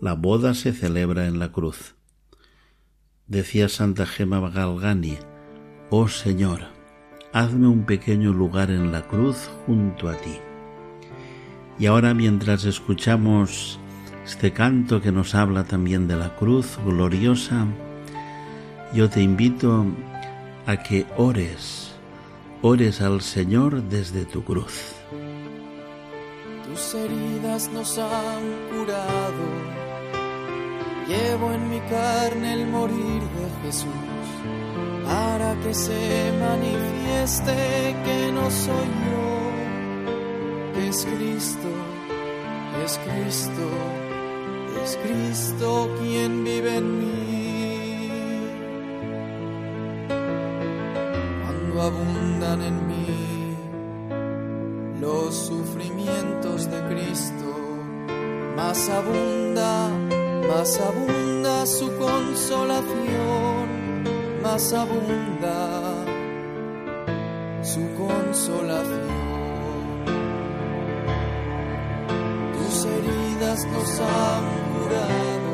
La 0.00 0.14
boda 0.14 0.54
se 0.54 0.72
celebra 0.72 1.26
en 1.26 1.38
la 1.38 1.52
cruz. 1.52 1.94
Decía 3.26 3.68
Santa 3.68 4.06
Gema 4.06 4.50
Galgani, 4.50 5.16
Oh 5.90 6.08
Señor, 6.08 6.60
hazme 7.32 7.68
un 7.68 7.84
pequeño 7.84 8.32
lugar 8.32 8.70
en 8.70 8.92
la 8.92 9.06
cruz 9.06 9.48
junto 9.66 10.08
a 10.08 10.14
ti. 10.14 10.36
Y 11.78 11.86
ahora 11.86 12.14
mientras 12.14 12.64
escuchamos 12.64 13.78
este 14.24 14.52
canto 14.52 15.00
que 15.00 15.12
nos 15.12 15.34
habla 15.34 15.64
también 15.64 16.08
de 16.08 16.16
la 16.16 16.34
cruz 16.36 16.78
gloriosa, 16.84 17.66
yo 18.94 19.10
te 19.10 19.22
invito 19.22 19.86
a 20.66 20.76
que 20.76 21.06
ores, 21.16 21.83
ores 22.66 23.02
al 23.02 23.20
Señor 23.20 23.82
desde 23.82 24.24
tu 24.24 24.42
cruz. 24.42 24.94
Tus 26.66 26.94
heridas 26.94 27.68
nos 27.74 27.98
han 27.98 28.42
curado, 28.70 29.44
llevo 31.06 31.52
en 31.52 31.68
mi 31.68 31.80
carne 31.80 32.54
el 32.54 32.66
morir 32.68 33.20
de 33.20 33.66
Jesús 33.66 33.90
para 35.04 35.54
que 35.60 35.74
se 35.74 36.32
manifieste 36.40 37.52
que 38.06 38.32
no 38.32 38.50
soy 38.50 38.88
yo, 39.10 39.28
es 40.88 41.04
Cristo, 41.04 41.68
es 42.82 42.98
Cristo, 43.06 43.68
es 44.82 44.98
Cristo 45.04 45.94
quien 46.00 46.44
vive 46.44 46.78
en 46.78 46.98
mí. 46.98 47.33
Abundan 51.86 52.62
en 52.62 52.86
mí 52.88 53.56
los 55.00 55.34
sufrimientos 55.34 56.70
de 56.70 56.80
Cristo, 56.88 57.44
más 58.56 58.88
abunda, 58.88 59.90
más 60.48 60.80
abunda 60.80 61.66
su 61.66 61.90
consolación 61.96 63.54
más 64.44 64.72
abunda 64.74 66.04
su 67.62 67.80
consolación. 67.94 69.24
Tus 72.52 72.84
heridas 72.84 73.66
nos 73.72 74.00
han 74.00 74.44
curado, 74.74 75.52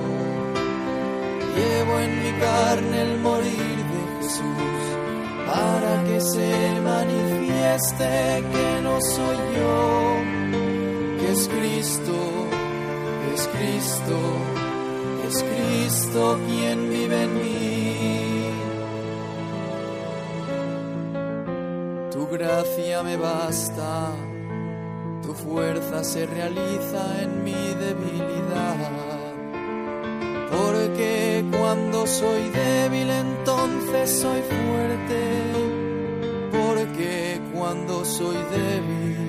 Llevo 1.56 1.94
en 2.00 2.12
mi 2.22 2.32
carne 2.40 3.02
el 3.02 3.18
morir 3.20 3.69
para 5.52 6.04
que 6.04 6.20
se 6.20 6.80
manifieste 6.80 8.44
que 8.52 8.80
no 8.82 9.00
soy 9.00 9.38
yo, 9.56 10.16
que 11.18 11.32
es 11.32 11.48
Cristo, 11.48 12.16
es 13.34 13.48
Cristo, 13.48 14.18
es 15.28 15.44
Cristo 15.50 16.38
quien 16.46 16.90
vive 16.90 17.22
en 17.24 17.34
mí. 17.34 18.50
Tu 22.12 22.26
gracia 22.28 23.02
me 23.02 23.16
basta, 23.16 24.12
tu 25.22 25.32
fuerza 25.34 26.04
se 26.04 26.26
realiza 26.26 27.22
en 27.22 27.44
mi 27.44 27.62
debilidad 27.84 29.10
porque 30.50 31.44
cuando 31.50 32.06
soy 32.06 32.48
débil 32.50 33.10
entonces 33.10 34.20
soy 34.20 34.40
fuerte, 34.42 34.99
soy 38.18 38.36
débil 38.50 39.20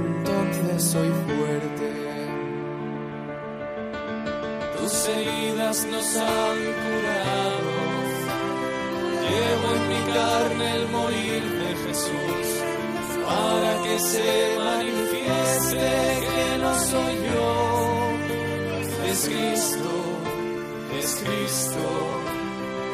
entonces 0.00 0.82
soy 0.92 1.10
fuerte. 1.26 1.88
Tus 4.76 5.08
heridas 5.08 5.86
nos 5.86 6.16
han 6.16 6.58
curado, 6.84 7.74
llevo 9.24 9.68
en 9.76 9.84
mi 9.92 10.00
carne 10.12 10.66
el 10.76 10.88
morir 10.88 11.42
de 11.62 11.70
Jesús, 11.84 12.46
para 13.26 13.72
que 13.84 13.98
se 13.98 14.56
manifieste 14.58 15.90
que 16.32 16.58
no 16.62 16.72
soy 16.90 17.14
yo 17.32 17.74
es 19.10 19.28
Cristo, 19.28 19.92
es 21.00 21.22
Cristo, 21.22 21.86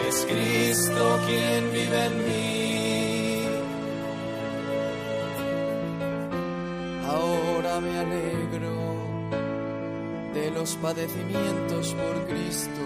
es 0.09 0.26
Cristo 0.26 1.20
quien 1.26 1.73
vive 1.73 2.04
en 2.06 2.18
mí. 2.26 2.69
Alegro 8.00 8.76
de 10.35 10.50
los 10.50 10.76
padecimientos 10.76 11.95
por 11.95 12.26
Cristo, 12.26 12.85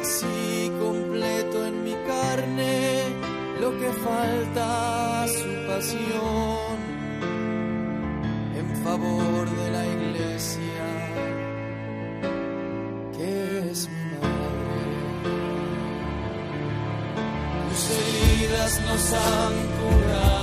así 0.00 0.70
completo 0.78 1.66
en 1.66 1.84
mi 1.84 1.94
carne 2.06 3.02
lo 3.60 3.70
que 3.78 3.90
falta 4.08 5.26
su 5.28 5.66
pasión. 5.66 6.78
En 8.60 8.76
favor 8.84 9.48
de 9.48 9.70
la 9.70 9.86
iglesia 9.86 10.68
nos 18.80 19.12
han 19.12 19.54
curado. 19.78 20.37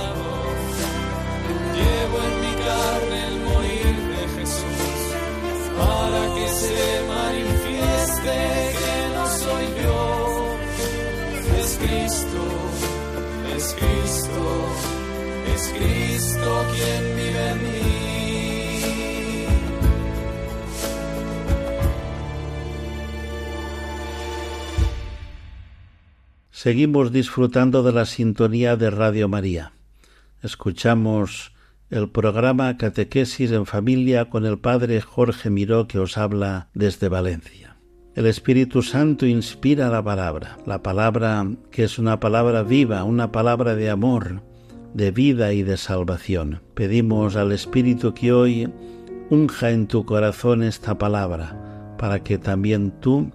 Manifieste 8.26 8.78
que 8.78 9.14
no 9.14 9.26
soy 9.26 9.66
yo. 9.82 10.56
Es 11.58 11.78
Cristo, 11.78 12.44
es 13.56 13.74
Cristo, 13.74 14.44
es 15.54 15.62
Cristo 15.78 16.64
quien 16.74 17.02
vive 17.16 17.50
en 17.50 17.62
mí. 17.62 17.96
Seguimos 26.50 27.12
disfrutando 27.12 27.82
de 27.82 27.92
la 27.92 28.06
sintonía 28.06 28.76
de 28.76 28.90
Radio 28.90 29.28
María. 29.28 29.72
Escuchamos 30.42 31.52
el 31.90 32.08
programa 32.10 32.76
Catequesis 32.76 33.52
en 33.52 33.66
Familia 33.66 34.28
con 34.28 34.44
el 34.44 34.58
Padre 34.58 35.00
Jorge 35.00 35.50
Miró 35.50 35.86
que 35.86 36.00
os 36.00 36.18
habla 36.18 36.68
desde 36.74 37.08
Valencia. 37.08 37.75
El 38.16 38.24
Espíritu 38.24 38.80
Santo 38.80 39.26
inspira 39.26 39.90
la 39.90 40.02
palabra, 40.02 40.56
la 40.64 40.82
palabra 40.82 41.46
que 41.70 41.84
es 41.84 41.98
una 41.98 42.18
palabra 42.18 42.62
viva, 42.62 43.04
una 43.04 43.30
palabra 43.30 43.74
de 43.74 43.90
amor, 43.90 44.40
de 44.94 45.10
vida 45.10 45.52
y 45.52 45.62
de 45.62 45.76
salvación. 45.76 46.62
Pedimos 46.72 47.36
al 47.36 47.52
Espíritu 47.52 48.14
que 48.14 48.32
hoy 48.32 48.72
unja 49.28 49.70
en 49.70 49.86
tu 49.86 50.06
corazón 50.06 50.62
esta 50.62 50.96
palabra, 50.96 51.94
para 51.98 52.20
que 52.24 52.38
también 52.38 52.90
tú 53.02 53.32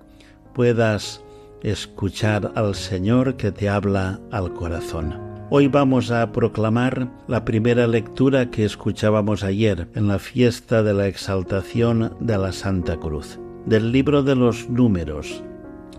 puedas 0.56 1.22
escuchar 1.62 2.52
al 2.56 2.74
Señor 2.74 3.38
que 3.38 3.52
te 3.52 3.70
habla 3.70 4.20
al 4.32 4.52
corazón. 4.52 5.16
Hoy 5.52 5.68
vamos 5.68 6.10
a 6.10 6.32
proclamar 6.32 7.08
la 7.28 7.46
primera 7.46 7.86
lectura 7.86 8.50
que 8.50 8.66
escuchábamos 8.66 9.44
ayer 9.44 9.90
en 9.94 10.08
la 10.08 10.18
fiesta 10.18 10.82
de 10.82 10.96
la 10.96 11.08
exaltación 11.08 12.16
de 12.20 12.40
la 12.40 12.52
Santa 12.52 12.98
Cruz, 12.98 13.38
del 13.66 13.92
libro 13.92 14.24
de 14.24 14.36
los 14.36 14.70
números. 14.70 15.44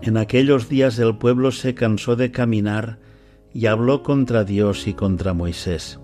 En 0.01 0.17
aquellos 0.17 0.67
días 0.69 0.99
el 0.99 1.17
pueblo 1.17 1.51
se 1.51 1.73
cansó 1.73 2.15
de 2.15 2.31
caminar 2.31 2.99
y 3.53 3.67
habló 3.67 4.03
contra 4.03 4.43
Dios 4.43 4.87
y 4.87 4.93
contra 4.93 5.33
Moisés. 5.33 5.99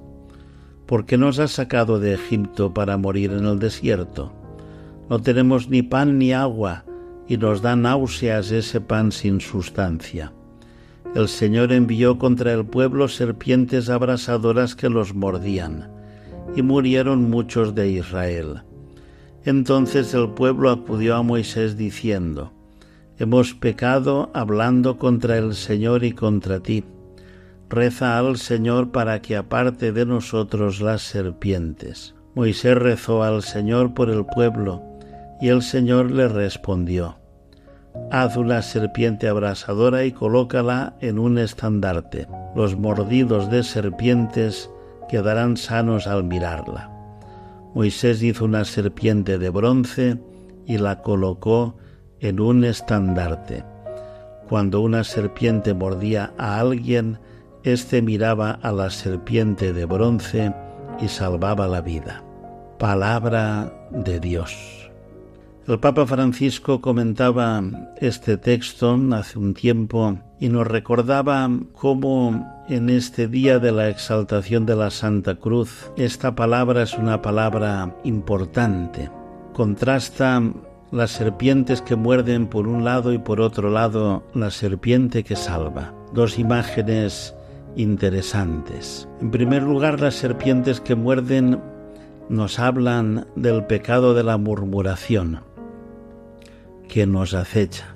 ¿Por 0.86 1.06
qué 1.06 1.18
nos 1.18 1.40
has 1.40 1.52
sacado 1.52 2.00
de 2.00 2.14
Egipto 2.14 2.74
para 2.74 2.98
morir 2.98 3.32
en 3.32 3.46
el 3.46 3.60
desierto? 3.60 4.34
No 5.10 5.20
tenemos 5.22 5.70
ni 5.70 5.82
pan 5.82 6.18
ni 6.18 6.34
agua, 6.34 6.86
y 7.28 7.38
nos 7.38 7.62
da 7.62 7.76
náuseas 7.76 8.52
ese 8.52 8.82
pan 8.82 9.12
sin 9.12 9.40
sustancia. 9.40 10.34
El 11.16 11.28
Señor 11.28 11.72
envió 11.72 12.18
contra 12.18 12.54
el 12.54 12.66
pueblo 12.66 13.08
serpientes 13.08 13.90
abrasadoras 13.90 14.76
que 14.76 14.90
los 14.90 15.14
mordían, 15.14 15.92
y 16.56 16.62
murieron 16.62 17.30
muchos 17.30 17.76
de 17.76 17.90
Israel. 17.90 18.62
Entonces 19.46 20.14
el 20.14 20.30
pueblo 20.30 20.70
acudió 20.70 21.16
a 21.16 21.24
Moisés 21.24 21.78
diciendo, 21.78 22.52
Hemos 23.18 23.54
pecado 23.54 24.30
hablando 24.34 24.98
contra 24.98 25.38
el 25.38 25.54
Señor 25.54 26.04
y 26.04 26.14
contra 26.14 26.62
ti. 26.62 26.86
Reza 27.70 28.18
al 28.18 28.38
Señor 28.38 28.92
para 28.92 29.22
que 29.22 29.36
aparte 29.36 29.92
de 29.92 30.06
nosotros 30.06 30.82
las 30.82 31.02
serpientes. 31.02 32.16
Moisés 32.34 32.76
rezó 32.76 33.24
al 33.24 33.44
Señor 33.44 33.94
por 33.94 34.10
el 34.10 34.26
pueblo, 34.26 34.82
y 35.42 35.50
el 35.50 35.62
Señor 35.62 36.12
le 36.12 36.28
respondió, 36.28 37.18
Haz 38.12 38.38
una 38.38 38.62
serpiente 38.62 39.28
abrasadora 39.28 40.06
y 40.06 40.12
colócala 40.12 40.96
en 41.02 41.20
un 41.20 41.38
estandarte. 41.38 42.28
Los 42.56 42.78
mordidos 42.78 43.50
de 43.50 43.64
serpientes 43.64 44.70
quedarán 45.10 45.58
sanos 45.58 46.08
al 46.08 46.24
mirarla. 46.24 46.89
Moisés 47.74 48.24
hizo 48.24 48.46
una 48.46 48.66
serpiente 48.66 49.38
de 49.38 49.50
bronce 49.50 50.20
y 50.66 50.78
la 50.78 51.02
colocó 51.02 51.78
en 52.20 52.40
un 52.40 52.64
estandarte. 52.64 53.64
Cuando 54.48 54.82
una 54.82 55.04
serpiente 55.04 55.74
mordía 55.74 56.34
a 56.38 56.60
alguien, 56.60 57.20
éste 57.64 58.02
miraba 58.02 58.52
a 58.52 58.72
la 58.72 58.90
serpiente 58.90 59.74
de 59.74 59.86
bronce 59.86 60.54
y 61.00 61.08
salvaba 61.08 61.68
la 61.68 61.82
vida. 61.82 62.24
Palabra 62.80 63.72
de 63.92 64.20
Dios. 64.20 64.90
El 65.68 65.80
Papa 65.80 66.08
Francisco 66.08 66.82
comentaba 66.82 67.62
este 67.98 68.38
texto 68.38 69.00
hace 69.14 69.38
un 69.38 69.54
tiempo 69.54 70.18
y 70.40 70.50
nos 70.50 70.66
recordaba 70.66 71.48
cómo 71.74 72.59
en 72.70 72.90
este 72.90 73.28
día 73.28 73.58
de 73.58 73.72
la 73.72 73.90
exaltación 73.90 74.68
de 74.68 74.76
la 74.76 74.92
Santa 74.92 75.36
Cruz 75.36 75.92
esta 75.98 76.36
palabra 76.36 76.84
es 76.84 76.94
una 76.94 77.22
palabra 77.22 77.96
importante. 78.04 79.10
Contrasta 79.54 80.42
las 80.92 81.12
serpientes 81.12 81.82
que 81.82 81.96
muerden 81.96 82.48
por 82.48 82.68
un 82.68 82.86
lado 82.86 83.12
y 83.12 83.18
por 83.18 83.42
otro 83.42 83.72
lado 83.72 84.24
la 84.36 84.52
serpiente 84.52 85.24
que 85.24 85.36
salva. 85.36 85.94
Dos 86.14 86.38
imágenes 86.38 87.34
interesantes. 87.76 89.08
En 89.20 89.32
primer 89.32 89.64
lugar, 89.64 90.00
las 90.00 90.16
serpientes 90.16 90.80
que 90.80 90.94
muerden 90.94 91.60
nos 92.30 92.60
hablan 92.60 93.26
del 93.36 93.66
pecado 93.66 94.14
de 94.14 94.24
la 94.24 94.38
murmuración 94.38 95.42
que 96.88 97.08
nos 97.08 97.34
acecha, 97.34 97.96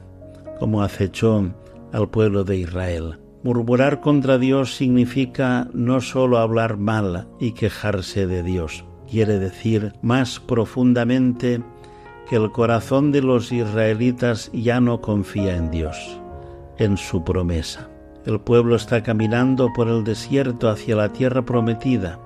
como 0.60 0.82
acechó 0.82 1.52
al 1.92 2.10
pueblo 2.10 2.44
de 2.44 2.58
Israel. 2.58 3.23
Murmurar 3.44 4.00
contra 4.00 4.38
Dios 4.38 4.74
significa 4.78 5.68
no 5.74 6.00
solo 6.00 6.38
hablar 6.38 6.78
mal 6.78 7.28
y 7.42 7.52
quejarse 7.52 8.26
de 8.26 8.42
Dios, 8.42 8.86
quiere 9.12 9.38
decir 9.38 9.92
más 10.02 10.40
profundamente 10.40 11.62
que 12.30 12.38
el 12.38 12.52
corazón 12.52 13.12
de 13.12 13.22
los 13.22 13.52
israelitas 13.52 14.50
ya 14.54 14.80
no 14.80 15.02
confía 15.02 15.58
en 15.58 15.72
Dios, 15.72 16.22
en 16.78 16.96
su 16.96 17.26
promesa. 17.26 17.90
El 18.26 18.40
pueblo 18.40 18.78
está 18.78 19.04
caminando 19.04 19.74
por 19.76 19.90
el 19.90 20.06
desierto 20.06 20.70
hacia 20.70 20.96
la 20.96 21.10
tierra 21.10 21.44
prometida 21.44 22.20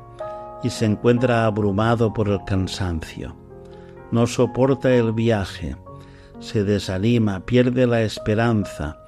y 0.62 0.70
se 0.70 0.86
encuentra 0.86 1.48
abrumado 1.48 2.14
por 2.14 2.30
el 2.30 2.44
cansancio. 2.46 3.36
No 4.12 4.28
soporta 4.28 4.94
el 4.94 5.14
viaje, 5.14 5.78
se 6.38 6.64
desanima, 6.64 7.40
pierde 7.40 7.88
la 7.88 8.04
esperanza 8.04 9.00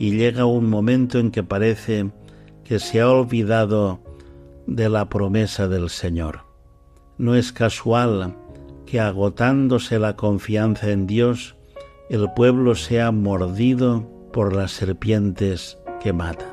y 0.00 0.16
llega 0.16 0.46
un 0.46 0.68
momento 0.68 1.18
en 1.18 1.30
que 1.30 1.44
parece 1.44 2.10
que 2.64 2.78
se 2.78 3.02
ha 3.02 3.10
olvidado 3.10 4.00
de 4.66 4.88
la 4.88 5.10
promesa 5.10 5.68
del 5.68 5.90
Señor. 5.90 6.40
No 7.18 7.34
es 7.34 7.52
casual 7.52 8.34
que 8.86 8.98
agotándose 8.98 9.98
la 9.98 10.16
confianza 10.16 10.90
en 10.90 11.06
Dios, 11.06 11.54
el 12.08 12.32
pueblo 12.34 12.74
sea 12.74 13.12
mordido 13.12 14.08
por 14.32 14.56
las 14.56 14.72
serpientes 14.72 15.78
que 16.02 16.14
matan. 16.14 16.48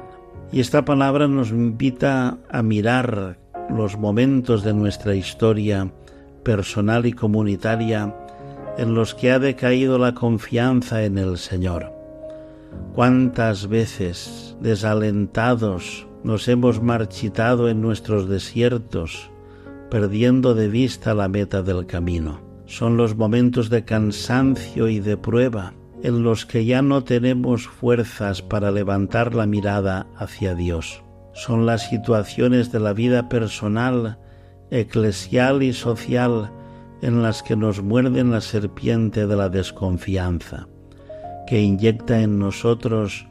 Y 0.51 0.59
esta 0.59 0.83
palabra 0.83 1.29
nos 1.29 1.49
invita 1.49 2.37
a 2.51 2.61
mirar 2.61 3.39
los 3.69 3.97
momentos 3.97 4.63
de 4.63 4.73
nuestra 4.73 5.15
historia 5.15 5.89
personal 6.43 7.05
y 7.05 7.13
comunitaria 7.13 8.13
en 8.77 8.93
los 8.93 9.15
que 9.15 9.31
ha 9.31 9.39
decaído 9.39 9.97
la 9.97 10.13
confianza 10.13 11.05
en 11.05 11.17
el 11.17 11.37
Señor. 11.37 11.96
Cuántas 12.93 13.67
veces, 13.67 14.57
desalentados, 14.59 16.07
nos 16.23 16.47
hemos 16.47 16.81
marchitado 16.81 17.69
en 17.69 17.81
nuestros 17.81 18.27
desiertos, 18.27 19.31
perdiendo 19.89 20.55
de 20.55 20.67
vista 20.67 21.13
la 21.13 21.27
meta 21.27 21.61
del 21.61 21.85
camino. 21.85 22.41
Son 22.65 22.97
los 22.97 23.15
momentos 23.15 23.69
de 23.69 23.85
cansancio 23.85 24.89
y 24.89 24.99
de 24.99 25.15
prueba 25.15 25.73
en 26.03 26.23
los 26.23 26.45
que 26.45 26.65
ya 26.65 26.81
no 26.81 27.03
tenemos 27.03 27.67
fuerzas 27.67 28.41
para 28.41 28.71
levantar 28.71 29.33
la 29.33 29.45
mirada 29.45 30.07
hacia 30.17 30.53
Dios. 30.53 31.03
Son 31.33 31.65
las 31.65 31.89
situaciones 31.89 32.71
de 32.71 32.79
la 32.79 32.93
vida 32.93 33.29
personal, 33.29 34.19
eclesial 34.69 35.63
y 35.63 35.73
social 35.73 36.51
en 37.01 37.21
las 37.21 37.43
que 37.43 37.55
nos 37.55 37.81
muerden 37.81 38.31
la 38.31 38.41
serpiente 38.41 39.27
de 39.27 39.35
la 39.35 39.49
desconfianza, 39.49 40.67
que 41.47 41.61
inyecta 41.61 42.21
en 42.21 42.37
nosotros 42.37 43.25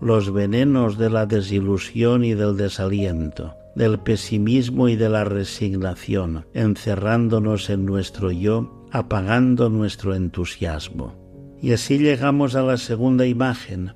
los 0.00 0.32
venenos 0.32 0.98
de 0.98 1.08
la 1.08 1.24
desilusión 1.24 2.24
y 2.24 2.34
del 2.34 2.56
desaliento, 2.56 3.54
del 3.74 3.98
pesimismo 4.00 4.88
y 4.88 4.96
de 4.96 5.08
la 5.08 5.24
resignación, 5.24 6.46
encerrándonos 6.52 7.70
en 7.70 7.86
nuestro 7.86 8.30
yo, 8.30 8.86
apagando 8.90 9.70
nuestro 9.70 10.14
entusiasmo. 10.14 11.14
Y 11.62 11.72
así 11.72 11.98
llegamos 11.98 12.54
a 12.56 12.62
la 12.62 12.76
segunda 12.76 13.26
imagen, 13.26 13.94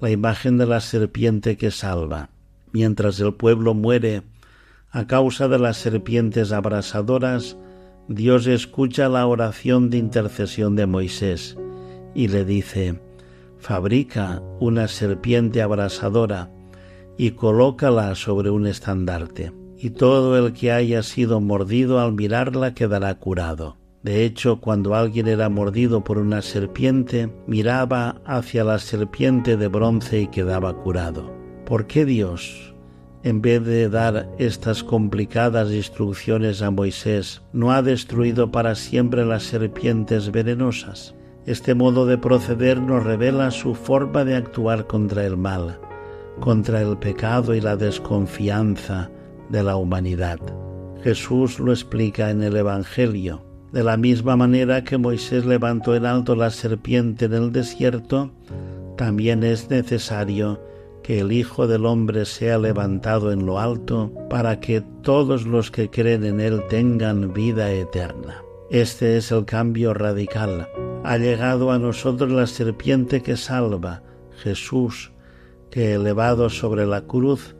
la 0.00 0.10
imagen 0.10 0.56
de 0.56 0.66
la 0.66 0.80
serpiente 0.80 1.56
que 1.56 1.70
salva. 1.70 2.30
Mientras 2.72 3.18
el 3.20 3.34
pueblo 3.34 3.74
muere 3.74 4.22
a 4.90 5.06
causa 5.06 5.48
de 5.48 5.58
las 5.58 5.78
serpientes 5.78 6.52
abrasadoras, 6.52 7.56
Dios 8.08 8.46
escucha 8.46 9.08
la 9.08 9.26
oración 9.26 9.90
de 9.90 9.98
intercesión 9.98 10.76
de 10.76 10.86
Moisés 10.86 11.56
y 12.14 12.28
le 12.28 12.44
dice, 12.44 13.00
fabrica 13.58 14.42
una 14.58 14.88
serpiente 14.88 15.62
abrasadora 15.62 16.50
y 17.16 17.32
colócala 17.32 18.14
sobre 18.14 18.50
un 18.50 18.66
estandarte, 18.66 19.52
y 19.76 19.90
todo 19.90 20.36
el 20.38 20.52
que 20.52 20.72
haya 20.72 21.02
sido 21.02 21.40
mordido 21.40 22.00
al 22.00 22.12
mirarla 22.12 22.74
quedará 22.74 23.14
curado. 23.16 23.76
De 24.02 24.24
hecho, 24.24 24.60
cuando 24.60 24.94
alguien 24.94 25.28
era 25.28 25.48
mordido 25.50 26.02
por 26.02 26.18
una 26.18 26.40
serpiente, 26.40 27.30
miraba 27.46 28.22
hacia 28.24 28.64
la 28.64 28.78
serpiente 28.78 29.56
de 29.58 29.68
bronce 29.68 30.22
y 30.22 30.26
quedaba 30.28 30.74
curado. 30.74 31.30
¿Por 31.66 31.86
qué 31.86 32.06
Dios 32.06 32.70
en 33.22 33.42
vez 33.42 33.64
de 33.64 33.88
dar 33.88 34.30
estas 34.38 34.82
complicadas 34.82 35.70
instrucciones 35.72 36.62
a 36.62 36.70
Moisés, 36.70 37.42
no 37.52 37.70
ha 37.70 37.82
destruido 37.82 38.50
para 38.50 38.74
siempre 38.74 39.26
las 39.26 39.42
serpientes 39.42 40.30
venenosas. 40.32 41.14
Este 41.50 41.74
modo 41.74 42.06
de 42.06 42.16
proceder 42.16 42.80
nos 42.80 43.02
revela 43.02 43.50
su 43.50 43.74
forma 43.74 44.24
de 44.24 44.36
actuar 44.36 44.86
contra 44.86 45.26
el 45.26 45.36
mal, 45.36 45.80
contra 46.38 46.80
el 46.80 46.96
pecado 46.96 47.56
y 47.56 47.60
la 47.60 47.74
desconfianza 47.74 49.10
de 49.48 49.64
la 49.64 49.74
humanidad. 49.74 50.38
Jesús 51.02 51.58
lo 51.58 51.72
explica 51.72 52.30
en 52.30 52.44
el 52.44 52.56
Evangelio. 52.56 53.42
De 53.72 53.82
la 53.82 53.96
misma 53.96 54.36
manera 54.36 54.84
que 54.84 54.96
Moisés 54.96 55.44
levantó 55.44 55.96
en 55.96 56.06
alto 56.06 56.36
la 56.36 56.50
serpiente 56.50 57.24
en 57.24 57.32
el 57.32 57.50
desierto, 57.50 58.30
también 58.96 59.42
es 59.42 59.68
necesario 59.70 60.60
que 61.02 61.18
el 61.18 61.32
Hijo 61.32 61.66
del 61.66 61.84
Hombre 61.84 62.26
sea 62.26 62.58
levantado 62.58 63.32
en 63.32 63.44
lo 63.44 63.58
alto, 63.58 64.12
para 64.30 64.60
que 64.60 64.84
todos 65.02 65.46
los 65.46 65.72
que 65.72 65.90
creen 65.90 66.22
en 66.22 66.38
Él 66.38 66.62
tengan 66.68 67.32
vida 67.32 67.72
eterna. 67.72 68.40
Este 68.70 69.16
es 69.16 69.32
el 69.32 69.46
cambio 69.46 69.94
radical. 69.94 70.68
Ha 71.02 71.16
llegado 71.16 71.72
a 71.72 71.78
nosotros 71.78 72.30
la 72.30 72.46
serpiente 72.46 73.22
que 73.22 73.36
salva, 73.36 74.02
Jesús, 74.42 75.12
que 75.70 75.94
elevado 75.94 76.50
sobre 76.50 76.84
la 76.84 77.02
cruz, 77.02 77.56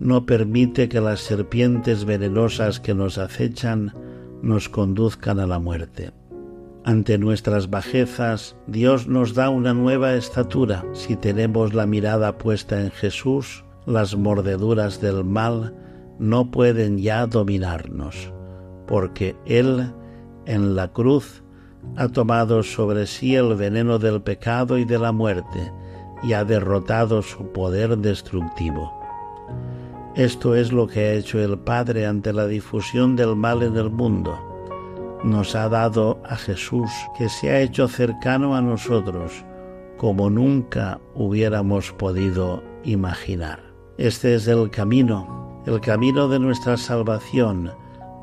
no 0.00 0.26
permite 0.26 0.88
que 0.88 1.00
las 1.00 1.20
serpientes 1.20 2.04
venenosas 2.04 2.80
que 2.80 2.94
nos 2.94 3.18
acechan 3.18 3.94
nos 4.42 4.68
conduzcan 4.68 5.38
a 5.38 5.46
la 5.46 5.58
muerte. 5.58 6.12
Ante 6.84 7.18
nuestras 7.18 7.68
bajezas, 7.68 8.56
Dios 8.66 9.06
nos 9.06 9.34
da 9.34 9.50
una 9.50 9.74
nueva 9.74 10.14
estatura. 10.14 10.84
Si 10.92 11.14
tenemos 11.14 11.74
la 11.74 11.86
mirada 11.86 12.38
puesta 12.38 12.80
en 12.80 12.90
Jesús, 12.90 13.64
las 13.86 14.16
mordeduras 14.16 15.00
del 15.00 15.24
mal 15.24 15.74
no 16.18 16.50
pueden 16.50 16.98
ya 16.98 17.26
dominarnos, 17.26 18.32
porque 18.86 19.36
Él, 19.44 19.92
en 20.46 20.74
la 20.74 20.92
cruz, 20.92 21.42
ha 21.96 22.08
tomado 22.08 22.62
sobre 22.62 23.06
sí 23.06 23.34
el 23.34 23.54
veneno 23.54 23.98
del 23.98 24.22
pecado 24.22 24.78
y 24.78 24.84
de 24.84 24.98
la 24.98 25.12
muerte, 25.12 25.72
y 26.22 26.32
ha 26.32 26.44
derrotado 26.44 27.22
su 27.22 27.52
poder 27.52 27.98
destructivo. 27.98 28.92
Esto 30.14 30.54
es 30.54 30.72
lo 30.72 30.86
que 30.86 31.00
ha 31.00 31.12
hecho 31.12 31.38
el 31.40 31.58
Padre 31.58 32.06
ante 32.06 32.32
la 32.32 32.46
difusión 32.46 33.16
del 33.16 33.36
mal 33.36 33.62
en 33.62 33.76
el 33.76 33.90
mundo 33.90 34.50
nos 35.24 35.54
ha 35.54 35.68
dado 35.68 36.20
a 36.24 36.36
Jesús, 36.36 36.90
que 37.16 37.28
se 37.28 37.50
ha 37.50 37.60
hecho 37.60 37.88
cercano 37.88 38.56
a 38.56 38.62
nosotros, 38.62 39.44
como 39.98 40.30
nunca 40.30 41.00
hubiéramos 41.14 41.92
podido 41.92 42.62
imaginar. 42.84 43.60
Este 43.98 44.34
es 44.34 44.48
el 44.48 44.70
camino, 44.70 45.62
el 45.66 45.80
camino 45.80 46.28
de 46.28 46.38
nuestra 46.38 46.76
salvación, 46.76 47.70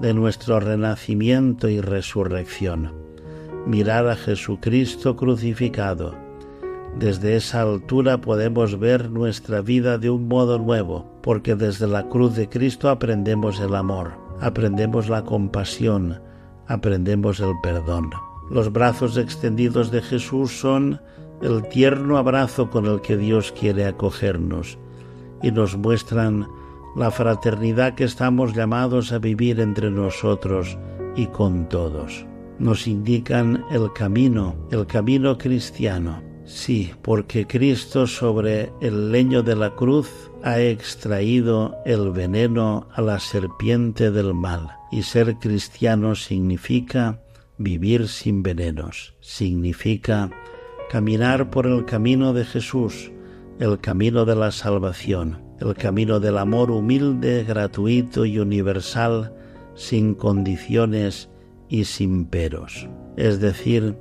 de 0.01 0.13
nuestro 0.13 0.59
renacimiento 0.59 1.69
y 1.69 1.81
resurrección. 1.81 3.06
Mirar 3.67 4.07
a 4.07 4.15
Jesucristo 4.15 5.17
crucificado. 5.17 6.15
Desde 6.97 7.35
esa 7.35 7.63
altura 7.63 8.21
podemos 8.21 8.79
ver 8.79 9.11
nuestra 9.11 9.59
vida 9.59 9.97
de 9.97 10.09
un 10.09 10.29
modo 10.29 10.57
nuevo, 10.57 11.05
porque 11.21 11.53
desde 11.53 11.85
la 11.85 12.07
cruz 12.07 12.37
de 12.37 12.47
Cristo 12.47 12.89
aprendemos 12.89 13.59
el 13.59 13.75
amor, 13.75 14.13
aprendemos 14.39 15.09
la 15.09 15.25
compasión, 15.25 16.17
aprendemos 16.67 17.41
el 17.41 17.51
perdón. 17.61 18.09
Los 18.49 18.71
brazos 18.71 19.17
extendidos 19.17 19.91
de 19.91 20.01
Jesús 20.01 20.57
son 20.57 21.01
el 21.41 21.67
tierno 21.67 22.17
abrazo 22.17 22.69
con 22.69 22.85
el 22.85 23.01
que 23.01 23.17
Dios 23.17 23.51
quiere 23.51 23.85
acogernos 23.85 24.77
y 25.43 25.51
nos 25.51 25.75
muestran 25.75 26.47
la 26.95 27.11
fraternidad 27.11 27.95
que 27.95 28.05
estamos 28.05 28.53
llamados 28.53 29.11
a 29.11 29.19
vivir 29.19 29.59
entre 29.59 29.91
nosotros 29.91 30.77
y 31.17 31.27
con 31.27 31.67
todos. 31.67 32.25
Nos 32.59 32.87
indican 32.87 33.63
el 33.71 33.93
camino, 33.93 34.55
el 34.71 34.87
camino 34.87 35.37
cristiano. 35.37 36.23
Sí, 36.45 36.91
porque 37.01 37.45
Cristo 37.45 38.07
sobre 38.07 38.71
el 38.81 39.11
leño 39.11 39.43
de 39.43 39.55
la 39.55 39.75
cruz 39.75 40.09
ha 40.43 40.59
extraído 40.59 41.75
el 41.85 42.11
veneno 42.11 42.87
a 42.93 43.01
la 43.01 43.19
serpiente 43.19 44.11
del 44.11 44.33
mal 44.33 44.69
y 44.91 45.03
ser 45.03 45.35
cristiano 45.35 46.15
significa 46.15 47.21
vivir 47.57 48.07
sin 48.07 48.43
venenos, 48.43 49.13
significa 49.19 50.29
caminar 50.89 51.49
por 51.49 51.67
el 51.67 51.85
camino 51.85 52.33
de 52.33 52.45
Jesús, 52.45 53.11
el 53.59 53.79
camino 53.79 54.25
de 54.25 54.35
la 54.35 54.51
salvación, 54.51 55.43
el 55.59 55.75
camino 55.75 56.19
del 56.19 56.37
amor 56.37 56.71
humilde, 56.71 57.43
gratuito 57.43 58.25
y 58.25 58.39
universal, 58.39 59.33
sin 59.75 60.15
condiciones 60.15 61.29
y 61.69 61.85
sin 61.85 62.25
peros. 62.25 62.87
Es 63.15 63.39
decir, 63.39 63.95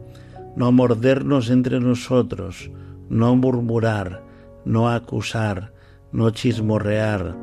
no 0.57 0.73
mordernos 0.73 1.51
entre 1.51 1.81
nosotros, 1.81 2.71
no 3.09 3.37
murmurar, 3.37 4.23
no 4.65 4.89
acusar, 4.89 5.73
no 6.13 6.31
chismorrear, 6.31 7.37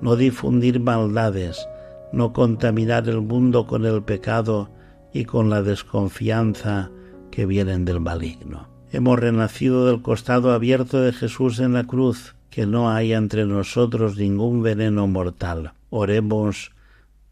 no 0.00 0.16
difundir 0.16 0.80
maldades, 0.80 1.66
no 2.12 2.32
contaminar 2.32 3.08
el 3.08 3.20
mundo 3.20 3.66
con 3.66 3.84
el 3.84 4.02
pecado 4.02 4.70
y 5.12 5.24
con 5.24 5.50
la 5.50 5.62
desconfianza 5.62 6.90
que 7.30 7.46
vienen 7.46 7.84
del 7.84 8.00
maligno. 8.00 8.68
Hemos 8.92 9.18
renacido 9.18 9.86
del 9.86 10.02
costado 10.02 10.52
abierto 10.52 11.00
de 11.00 11.12
Jesús 11.12 11.60
en 11.60 11.74
la 11.74 11.84
cruz, 11.84 12.34
que 12.50 12.66
no 12.66 12.90
haya 12.90 13.16
entre 13.16 13.46
nosotros 13.46 14.16
ningún 14.16 14.62
veneno 14.62 15.06
mortal. 15.06 15.72
Oremos 15.90 16.72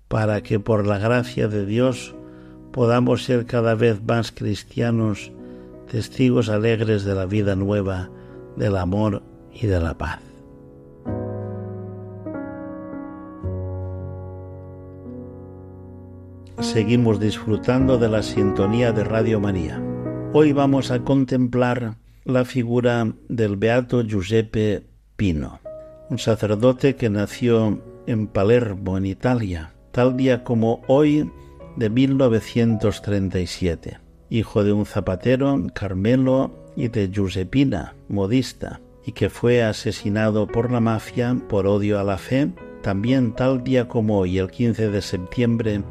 para 0.06 0.42
que 0.42 0.60
por 0.60 0.86
la 0.86 0.98
gracia 0.98 1.48
de 1.48 1.66
Dios 1.66 2.14
podamos 2.78 3.24
ser 3.24 3.44
cada 3.44 3.74
vez 3.74 4.00
más 4.06 4.30
cristianos, 4.30 5.32
testigos 5.90 6.48
alegres 6.48 7.02
de 7.02 7.12
la 7.12 7.26
vida 7.26 7.56
nueva, 7.56 8.08
del 8.54 8.76
amor 8.76 9.24
y 9.52 9.66
de 9.66 9.80
la 9.80 9.98
paz. 9.98 10.20
Seguimos 16.60 17.18
disfrutando 17.18 17.98
de 17.98 18.10
la 18.10 18.22
sintonía 18.22 18.92
de 18.92 19.02
Radio 19.02 19.40
María. 19.40 19.82
Hoy 20.32 20.52
vamos 20.52 20.92
a 20.92 21.00
contemplar 21.00 21.96
la 22.24 22.44
figura 22.44 23.12
del 23.28 23.56
beato 23.56 24.02
Giuseppe 24.02 24.86
Pino, 25.16 25.58
un 26.10 26.18
sacerdote 26.20 26.94
que 26.94 27.10
nació 27.10 27.82
en 28.06 28.28
Palermo, 28.28 28.96
en 28.96 29.06
Italia, 29.06 29.72
tal 29.90 30.16
día 30.16 30.44
como 30.44 30.82
hoy 30.86 31.28
de 31.78 31.88
1937, 31.90 33.98
hijo 34.30 34.64
de 34.64 34.72
un 34.72 34.84
zapatero, 34.84 35.64
Carmelo, 35.72 36.50
y 36.74 36.88
de 36.88 37.08
Giuseppina, 37.08 37.94
modista, 38.08 38.80
y 39.06 39.12
que 39.12 39.30
fue 39.30 39.62
asesinado 39.62 40.48
por 40.48 40.72
la 40.72 40.80
mafia 40.80 41.40
por 41.48 41.68
odio 41.68 42.00
a 42.00 42.04
la 42.04 42.18
fe, 42.18 42.50
también 42.82 43.32
tal 43.32 43.62
día 43.62 43.86
como 43.86 44.18
hoy, 44.18 44.38
el 44.38 44.50
15 44.50 44.90
de 44.90 45.02
septiembre 45.02 45.84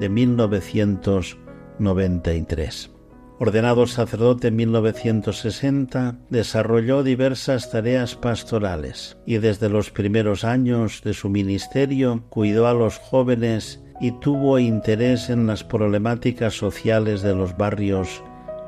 de 0.00 0.08
1993. 0.08 2.90
Ordenado 3.38 3.86
sacerdote 3.86 4.48
en 4.48 4.56
1960, 4.56 6.20
desarrolló 6.30 7.02
diversas 7.02 7.70
tareas 7.70 8.14
pastorales 8.14 9.18
y 9.26 9.36
desde 9.38 9.68
los 9.68 9.90
primeros 9.90 10.44
años 10.44 11.02
de 11.04 11.12
su 11.12 11.28
ministerio 11.28 12.24
cuidó 12.30 12.66
a 12.66 12.72
los 12.72 12.96
jóvenes 12.96 13.83
y 14.00 14.12
tuvo 14.12 14.58
interés 14.58 15.30
en 15.30 15.46
las 15.46 15.64
problemáticas 15.64 16.54
sociales 16.54 17.22
de 17.22 17.34
los 17.34 17.56
barrios 17.56 18.22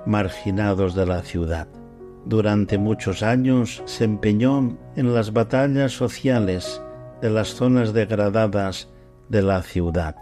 marginados 0.07 0.95
de 0.95 1.07
la 1.07 1.23
ciudad. 1.23 1.69
Durante 2.25 2.79
muchos 2.79 3.23
años 3.23 3.83
se 3.87 4.05
empeñó 4.05 4.77
en 4.97 5.15
las 5.15 5.33
batallas 5.33 5.93
sociales 5.93 6.83
de 7.21 7.31
las 7.31 7.49
zonas 7.49 7.93
degradadas 7.93 8.89
de 9.29 9.43
la 9.43 9.63
ciudad 9.63 10.17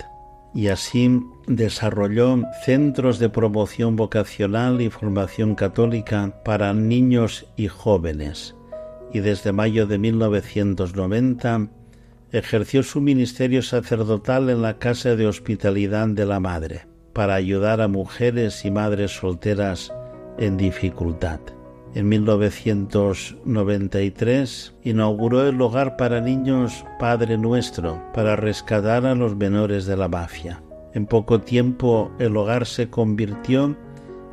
y 0.55 0.69
así 0.69 1.21
desarrolló 1.47 2.43
centros 2.65 3.19
de 3.19 3.29
promoción 3.29 3.97
vocacional 3.97 4.81
y 4.81 4.89
formación 4.89 5.55
católica 5.55 6.43
para 6.45 6.73
niños 6.73 7.47
y 7.57 7.69
jóvenes 7.69 8.55
y 9.13 9.21
desde 9.21 9.53
mayo 9.53 9.87
de 9.87 9.99
1990 9.99 11.69
ejerció 12.35 12.83
su 12.83 13.01
ministerio 13.01 13.63
sacerdotal 13.63 14.51
en 14.51 14.61
la 14.61 14.79
Casa 14.79 15.15
de 15.15 15.29
Hospitalidad 15.29 16.09
de 16.09 16.27
la 16.27 16.41
Madre 16.41 16.89
para 17.13 17.35
ayudar 17.35 17.81
a 17.81 17.87
mujeres 17.87 18.65
y 18.65 18.73
madres 18.73 19.13
solteras 19.13 19.93
en 20.37 20.57
dificultad. 20.57 21.39
En 21.95 22.09
1993 22.09 24.75
inauguró 24.83 25.47
el 25.47 25.63
hogar 25.63 25.97
para 25.97 26.21
niños 26.21 26.85
Padre 26.99 27.39
Nuestro 27.39 28.03
para 28.13 28.35
rescatar 28.35 29.07
a 29.07 29.15
los 29.15 29.37
menores 29.37 29.87
de 29.87 29.97
la 29.97 30.09
mafia. 30.09 30.61
En 30.93 31.07
poco 31.07 31.41
tiempo 31.41 32.11
el 32.19 32.37
hogar 32.37 32.67
se 32.67 32.91
convirtió 32.91 33.77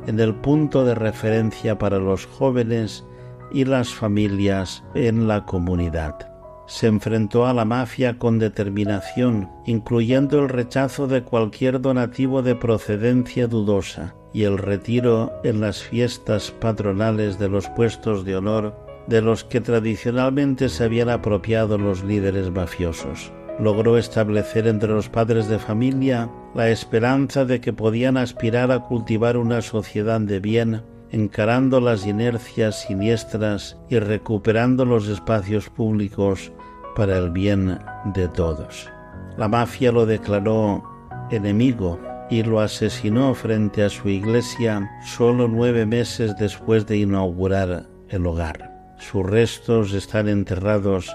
en 0.08 0.18
el 0.18 0.34
punto 0.34 0.84
de 0.84 0.96
referencia 0.96 1.78
para 1.78 1.98
los 1.98 2.26
jóvenes 2.26 3.04
y 3.52 3.64
las 3.64 3.94
familias 3.94 4.82
en 4.96 5.28
la 5.28 5.46
comunidad. 5.46 6.31
Se 6.72 6.86
enfrentó 6.86 7.44
a 7.46 7.52
la 7.52 7.66
mafia 7.66 8.18
con 8.18 8.38
determinación, 8.38 9.50
incluyendo 9.66 10.38
el 10.38 10.48
rechazo 10.48 11.06
de 11.06 11.22
cualquier 11.22 11.82
donativo 11.82 12.40
de 12.40 12.54
procedencia 12.54 13.46
dudosa 13.46 14.14
y 14.32 14.44
el 14.44 14.56
retiro 14.56 15.30
en 15.44 15.60
las 15.60 15.82
fiestas 15.82 16.50
patronales 16.50 17.38
de 17.38 17.50
los 17.50 17.68
puestos 17.68 18.24
de 18.24 18.36
honor 18.36 18.74
de 19.06 19.20
los 19.20 19.44
que 19.44 19.60
tradicionalmente 19.60 20.70
se 20.70 20.84
habían 20.84 21.10
apropiado 21.10 21.76
los 21.76 22.04
líderes 22.04 22.50
mafiosos. 22.50 23.30
Logró 23.60 23.98
establecer 23.98 24.66
entre 24.66 24.88
los 24.88 25.10
padres 25.10 25.48
de 25.48 25.58
familia 25.58 26.30
la 26.54 26.70
esperanza 26.70 27.44
de 27.44 27.60
que 27.60 27.74
podían 27.74 28.16
aspirar 28.16 28.72
a 28.72 28.80
cultivar 28.80 29.36
una 29.36 29.60
sociedad 29.60 30.22
de 30.22 30.40
bien, 30.40 30.82
encarando 31.10 31.82
las 31.82 32.06
inercias 32.06 32.80
siniestras 32.80 33.76
y 33.90 33.98
recuperando 33.98 34.86
los 34.86 35.06
espacios 35.08 35.68
públicos 35.68 36.50
para 36.94 37.18
el 37.18 37.30
bien 37.30 37.78
de 38.14 38.28
todos. 38.28 38.88
La 39.36 39.48
mafia 39.48 39.92
lo 39.92 40.06
declaró 40.06 40.82
enemigo 41.30 41.98
y 42.30 42.42
lo 42.42 42.60
asesinó 42.60 43.34
frente 43.34 43.82
a 43.82 43.90
su 43.90 44.08
iglesia 44.08 44.90
solo 45.04 45.48
nueve 45.48 45.86
meses 45.86 46.34
después 46.38 46.86
de 46.86 46.98
inaugurar 46.98 47.86
el 48.08 48.26
hogar. 48.26 48.94
Sus 48.98 49.24
restos 49.26 49.92
están 49.92 50.28
enterrados 50.28 51.14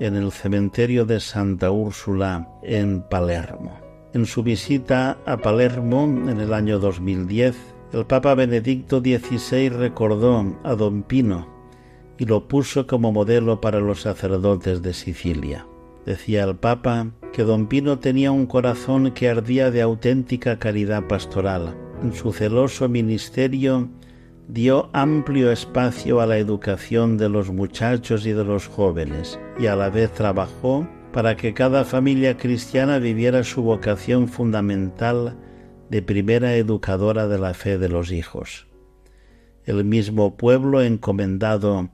en 0.00 0.16
el 0.16 0.32
cementerio 0.32 1.04
de 1.04 1.20
Santa 1.20 1.70
Úrsula 1.70 2.48
en 2.62 3.02
Palermo. 3.02 3.78
En 4.14 4.24
su 4.26 4.42
visita 4.42 5.18
a 5.26 5.36
Palermo 5.36 6.04
en 6.04 6.40
el 6.40 6.54
año 6.54 6.78
2010, 6.78 7.56
el 7.92 8.06
Papa 8.06 8.34
Benedicto 8.34 9.00
XVI 9.00 9.68
recordó 9.68 10.56
a 10.64 10.74
Don 10.74 11.02
Pino 11.02 11.57
y 12.18 12.26
lo 12.26 12.48
puso 12.48 12.86
como 12.86 13.12
modelo 13.12 13.60
para 13.60 13.80
los 13.80 14.02
sacerdotes 14.02 14.82
de 14.82 14.92
Sicilia. 14.92 15.66
Decía 16.04 16.44
el 16.44 16.56
Papa 16.56 17.12
que 17.32 17.44
don 17.44 17.66
Pino 17.68 17.98
tenía 17.98 18.32
un 18.32 18.46
corazón 18.46 19.12
que 19.12 19.28
ardía 19.28 19.70
de 19.70 19.82
auténtica 19.82 20.58
caridad 20.58 21.06
pastoral. 21.06 21.76
En 22.02 22.12
su 22.12 22.32
celoso 22.32 22.88
ministerio 22.88 23.88
dio 24.48 24.88
amplio 24.94 25.52
espacio 25.52 26.20
a 26.20 26.26
la 26.26 26.38
educación 26.38 27.18
de 27.18 27.28
los 27.28 27.50
muchachos 27.50 28.24
y 28.26 28.32
de 28.32 28.44
los 28.44 28.66
jóvenes 28.66 29.38
y 29.58 29.66
a 29.66 29.76
la 29.76 29.90
vez 29.90 30.12
trabajó 30.12 30.88
para 31.12 31.36
que 31.36 31.52
cada 31.54 31.84
familia 31.84 32.36
cristiana 32.36 32.98
viviera 32.98 33.44
su 33.44 33.62
vocación 33.62 34.28
fundamental 34.28 35.36
de 35.90 36.02
primera 36.02 36.54
educadora 36.54 37.28
de 37.28 37.38
la 37.38 37.54
fe 37.54 37.78
de 37.78 37.88
los 37.88 38.12
hijos. 38.12 38.66
El 39.64 39.84
mismo 39.84 40.36
pueblo 40.36 40.80
encomendado 40.80 41.90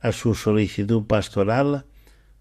a 0.00 0.12
su 0.12 0.34
solicitud 0.34 1.04
pastoral 1.04 1.84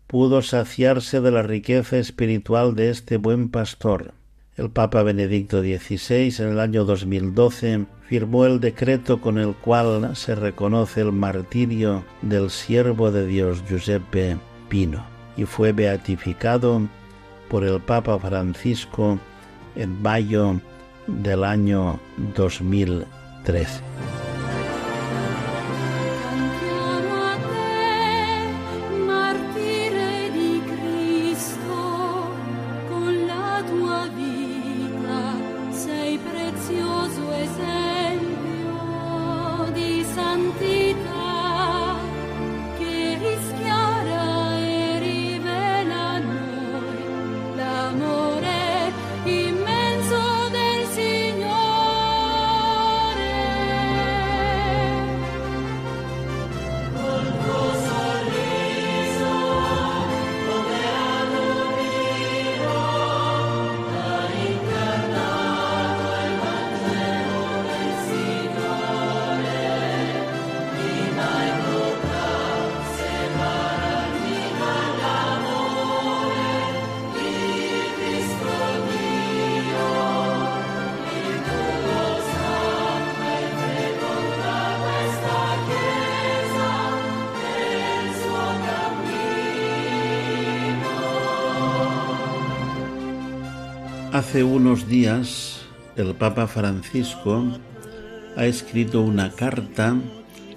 pudo 0.07 0.41
saciarse 0.41 1.21
de 1.21 1.31
la 1.31 1.43
riqueza 1.43 1.97
espiritual 1.97 2.75
de 2.75 2.89
este 2.89 3.17
buen 3.17 3.49
pastor. 3.49 4.13
El 4.55 4.69
Papa 4.69 5.03
Benedicto 5.03 5.61
XVI 5.61 6.33
en 6.39 6.51
el 6.51 6.59
año 6.59 6.85
2012 6.85 7.85
firmó 8.07 8.45
el 8.45 8.59
decreto 8.59 9.19
con 9.19 9.37
el 9.37 9.53
cual 9.53 10.15
se 10.15 10.35
reconoce 10.35 11.01
el 11.01 11.11
martirio 11.11 12.05
del 12.21 12.49
siervo 12.49 13.11
de 13.11 13.27
Dios 13.27 13.63
Giuseppe 13.67 14.37
Pino 14.69 15.05
y 15.35 15.43
fue 15.43 15.73
beatificado 15.73 16.81
por 17.49 17.63
el 17.63 17.81
Papa 17.81 18.17
Francisco 18.19 19.19
en 19.75 20.01
mayo 20.01 20.61
del 21.07 21.43
año 21.43 21.99
2013. 22.35 24.34
Hace 94.27 94.43
unos 94.43 94.87
días 94.87 95.61
el 95.95 96.15
Papa 96.15 96.47
Francisco 96.47 97.43
ha 98.35 98.47
escrito 98.47 99.01
una 99.01 99.29
carta 99.29 99.95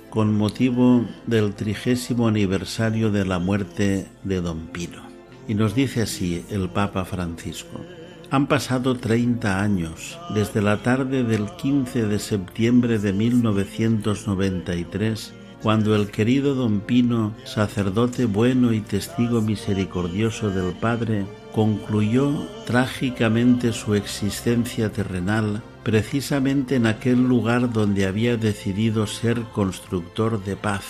con 0.09 0.35
motivo 0.35 1.05
del 1.27 1.53
trigésimo 1.53 2.29
aniversario 2.29 3.11
de 3.11 3.27
la 3.27 3.39
muerte 3.39 4.07
de 4.25 4.41
Don 4.41 4.69
Pino. 4.69 5.03
Y 5.47 5.55
nos 5.55 5.75
dice 5.75 6.01
así 6.01 6.47
el 6.49 6.71
Papa 6.71 7.05
Francisco. 7.05 7.83
Han 8.31 8.47
pasado 8.47 8.97
30 8.97 9.61
años 9.61 10.19
desde 10.35 10.63
la 10.63 10.79
tarde 10.79 11.23
del 11.23 11.55
15 11.57 12.07
de 12.07 12.19
septiembre 12.19 12.99
de 12.99 13.13
1993, 13.13 15.35
cuando 15.63 15.95
el 15.95 16.11
querido 16.11 16.55
don 16.55 16.81
Pino, 16.81 17.35
sacerdote 17.45 18.25
bueno 18.25 18.73
y 18.73 18.81
testigo 18.81 19.43
misericordioso 19.43 20.49
del 20.49 20.73
Padre, 20.73 21.27
concluyó 21.59 22.47
trágicamente 22.67 23.73
su 23.73 23.97
existencia 23.97 24.93
terrenal 24.93 25.61
precisamente 25.83 26.77
en 26.77 26.87
aquel 26.87 27.27
lugar 27.27 27.73
donde 27.73 28.07
había 28.07 28.37
decidido 28.37 29.09
ser 29.09 29.43
constructor 29.53 30.45
de 30.45 30.55
paz, 30.55 30.85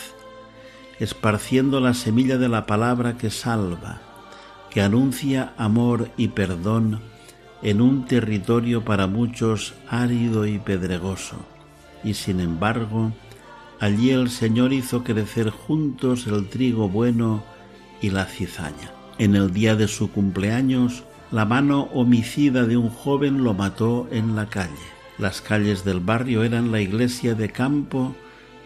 esparciendo 1.01 1.81
la 1.81 1.95
semilla 1.95 2.37
de 2.37 2.51
la 2.51 2.67
palabra 2.67 3.17
que 3.17 3.31
salva, 3.31 4.03
que 4.69 4.83
anuncia 4.83 5.55
amor 5.57 6.11
y 6.19 6.29
perdón 6.29 7.01
en 7.63 7.81
un 7.81 8.05
territorio 8.05 8.85
para 8.85 9.07
muchos 9.07 9.73
árido 9.89 10.47
y 10.47 10.59
pedregoso, 10.59 11.37
y 12.05 12.13
sin 12.13 12.41
embargo, 12.41 13.13
allí 13.81 14.11
el 14.11 14.29
Señor 14.29 14.75
hizo 14.75 15.03
crecer 15.03 15.49
juntos 15.49 16.27
el 16.27 16.47
trigo 16.51 16.91
bueno 16.91 17.43
y 18.03 18.11
la 18.11 18.27
cizaña. 18.27 18.98
En 19.19 19.35
el 19.35 19.53
día 19.53 19.77
de 19.77 19.89
su 19.89 20.11
cumpleaños, 20.11 21.05
la 21.31 21.45
mano 21.45 21.89
homicida 21.93 22.65
de 22.65 22.77
un 22.77 22.89
joven 22.89 23.45
lo 23.45 23.55
mató 23.55 24.09
en 24.11 24.37
la 24.37 24.47
calle. 24.47 24.73
Las 25.19 25.41
calles 25.41 25.85
del 25.85 26.01
barrio 26.01 26.45
eran 26.45 26.71
la 26.71 26.81
iglesia 26.81 27.35
de 27.35 27.51
campo 27.51 28.15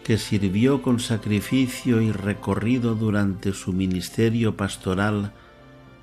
que 0.03 0.17
sirvió 0.17 0.81
con 0.81 0.99
sacrificio 0.99 2.01
y 2.01 2.11
recorrido 2.11 2.93
durante 2.93 3.53
su 3.53 3.73
ministerio 3.73 4.55
pastoral 4.55 5.31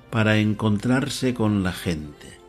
para 0.09 0.37
encontrarse 0.37 1.33
con 1.33 1.63
la 1.63 1.71
gente 1.71 2.41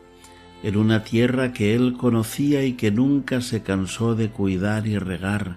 en 0.63 0.77
una 0.77 1.03
tierra 1.03 1.53
que 1.53 1.75
él 1.75 1.97
conocía 1.99 2.65
y 2.65 2.75
que 2.75 2.91
nunca 2.91 3.41
se 3.41 3.63
cansó 3.63 4.15
de 4.15 4.31
cuidar 4.31 4.87
y 4.87 4.99
regar 4.99 5.57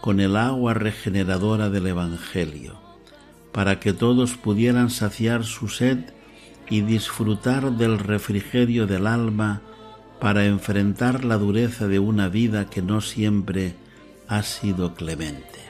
con 0.00 0.18
el 0.18 0.36
agua 0.36 0.72
regeneradora 0.72 1.68
del 1.68 1.86
Evangelio, 1.88 2.80
para 3.52 3.80
que 3.80 3.92
todos 3.92 4.36
pudieran 4.36 4.90
saciar 4.90 5.44
su 5.44 5.68
sed 5.68 5.98
y 6.68 6.82
disfrutar 6.82 7.72
del 7.72 7.98
refrigerio 7.98 8.86
del 8.86 9.06
alma 9.06 9.62
para 10.20 10.44
enfrentar 10.46 11.24
la 11.24 11.36
dureza 11.36 11.88
de 11.88 11.98
una 11.98 12.28
vida 12.28 12.66
que 12.70 12.82
no 12.82 13.00
siempre 13.00 13.74
ha 14.28 14.42
sido 14.42 14.94
clemente. 14.94 15.60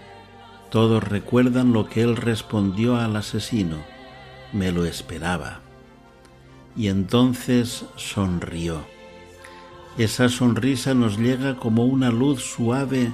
Todos 0.71 1.03
recuerdan 1.03 1.73
lo 1.73 1.89
que 1.89 2.03
él 2.03 2.17
respondió 2.17 2.97
al 2.97 3.17
asesino, 3.17 3.79
me 4.53 4.73
lo 4.73 4.85
esperaba 4.85 5.61
y 6.77 6.89
entonces 6.89 7.85
sonrió. 7.97 8.85
Esa 9.99 10.29
sonrisa 10.29 10.95
nos 10.95 11.19
llega 11.19 11.57
como 11.57 11.85
una 11.85 12.11
luz 12.11 12.43
suave 12.43 13.13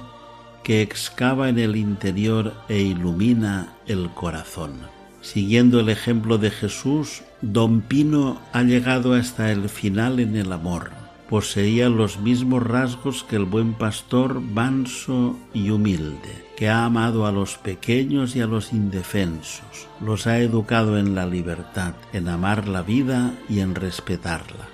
que 0.67 0.81
excava 0.81 1.47
en 1.47 1.59
el 1.59 1.77
interior 1.77 2.53
e 2.67 2.81
ilumina 2.81 3.73
el 3.87 4.09
corazón. 4.09 4.73
Siguiendo 5.21 5.79
el 5.79 5.87
ejemplo 5.87 6.37
de 6.37 6.51
Jesús, 6.51 7.23
Don 7.41 7.79
Pino 7.79 8.41
ha 8.51 8.63
llegado 8.63 9.13
hasta 9.13 9.51
el 9.53 9.69
final 9.69 10.19
en 10.19 10.35
el 10.35 10.51
amor 10.51 10.91
poseía 11.29 11.89
los 11.89 12.19
mismos 12.19 12.63
rasgos 12.63 13.23
que 13.23 13.35
el 13.35 13.45
buen 13.45 13.73
pastor 13.73 14.39
manso 14.39 15.37
y 15.53 15.69
humilde, 15.69 16.45
que 16.55 16.69
ha 16.69 16.85
amado 16.85 17.25
a 17.25 17.31
los 17.31 17.57
pequeños 17.57 18.35
y 18.35 18.41
a 18.41 18.47
los 18.47 18.71
indefensos, 18.71 19.87
los 20.01 20.27
ha 20.27 20.39
educado 20.39 20.97
en 20.97 21.15
la 21.15 21.25
libertad, 21.25 21.93
en 22.13 22.29
amar 22.29 22.67
la 22.67 22.81
vida 22.81 23.33
y 23.49 23.59
en 23.59 23.75
respetarla. 23.75 24.67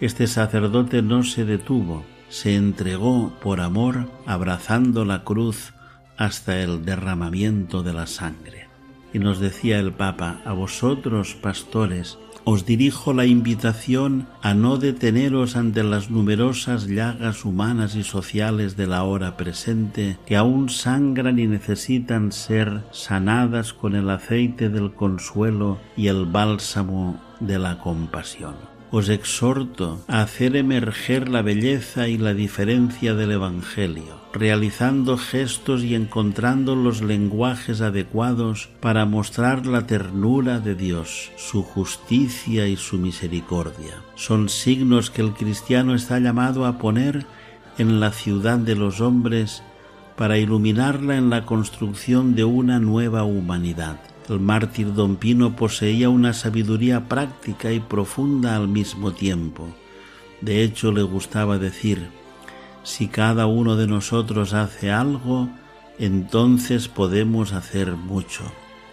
Este 0.00 0.26
sacerdote 0.26 1.02
no 1.02 1.22
se 1.22 1.44
detuvo, 1.44 2.04
se 2.30 2.54
entregó 2.54 3.32
por 3.42 3.60
amor 3.60 4.08
abrazando 4.24 5.04
la 5.04 5.24
cruz 5.24 5.74
hasta 6.16 6.62
el 6.62 6.84
derramamiento 6.84 7.82
de 7.82 7.92
la 7.92 8.06
sangre. 8.06 8.68
Y 9.12 9.18
nos 9.18 9.40
decía 9.40 9.80
el 9.80 9.92
Papa, 9.92 10.40
a 10.44 10.52
vosotros, 10.52 11.34
pastores, 11.34 12.18
os 12.44 12.64
dirijo 12.64 13.12
la 13.12 13.26
invitación 13.26 14.26
a 14.40 14.54
no 14.54 14.78
deteneros 14.78 15.56
ante 15.56 15.82
las 15.82 16.10
numerosas 16.10 16.86
llagas 16.86 17.44
humanas 17.44 17.96
y 17.96 18.02
sociales 18.02 18.76
de 18.76 18.86
la 18.86 19.02
hora 19.02 19.36
presente 19.36 20.16
que 20.24 20.36
aún 20.36 20.70
sangran 20.70 21.38
y 21.38 21.46
necesitan 21.46 22.32
ser 22.32 22.82
sanadas 22.92 23.72
con 23.72 23.94
el 23.94 24.08
aceite 24.08 24.68
del 24.68 24.94
consuelo 24.94 25.78
y 25.96 26.06
el 26.06 26.24
bálsamo 26.24 27.20
de 27.40 27.58
la 27.58 27.78
compasión 27.78 28.69
os 28.92 29.08
exhorto 29.08 30.02
a 30.08 30.22
hacer 30.22 30.56
emerger 30.56 31.28
la 31.28 31.42
belleza 31.42 32.08
y 32.08 32.18
la 32.18 32.34
diferencia 32.34 33.14
del 33.14 33.32
Evangelio, 33.32 34.20
realizando 34.32 35.16
gestos 35.16 35.84
y 35.84 35.94
encontrando 35.94 36.74
los 36.74 37.00
lenguajes 37.00 37.80
adecuados 37.80 38.68
para 38.80 39.04
mostrar 39.06 39.66
la 39.66 39.86
ternura 39.86 40.58
de 40.58 40.74
Dios, 40.74 41.30
su 41.36 41.62
justicia 41.62 42.66
y 42.66 42.76
su 42.76 42.98
misericordia. 42.98 44.02
Son 44.16 44.48
signos 44.48 45.10
que 45.10 45.22
el 45.22 45.34
cristiano 45.34 45.94
está 45.94 46.18
llamado 46.18 46.66
a 46.66 46.78
poner 46.78 47.26
en 47.78 48.00
la 48.00 48.10
ciudad 48.10 48.58
de 48.58 48.74
los 48.74 49.00
hombres 49.00 49.62
para 50.16 50.36
iluminarla 50.36 51.16
en 51.16 51.30
la 51.30 51.46
construcción 51.46 52.34
de 52.34 52.44
una 52.44 52.78
nueva 52.80 53.22
humanidad. 53.22 54.00
El 54.30 54.38
mártir 54.38 54.94
don 54.94 55.16
Pino 55.16 55.56
poseía 55.56 56.08
una 56.08 56.32
sabiduría 56.34 57.08
práctica 57.08 57.72
y 57.72 57.80
profunda 57.80 58.54
al 58.54 58.68
mismo 58.68 59.10
tiempo. 59.10 59.66
De 60.40 60.62
hecho, 60.62 60.92
le 60.92 61.02
gustaba 61.02 61.58
decir, 61.58 62.10
si 62.84 63.08
cada 63.08 63.46
uno 63.46 63.74
de 63.74 63.88
nosotros 63.88 64.54
hace 64.54 64.92
algo, 64.92 65.50
entonces 65.98 66.86
podemos 66.86 67.52
hacer 67.52 67.96
mucho. 67.96 68.44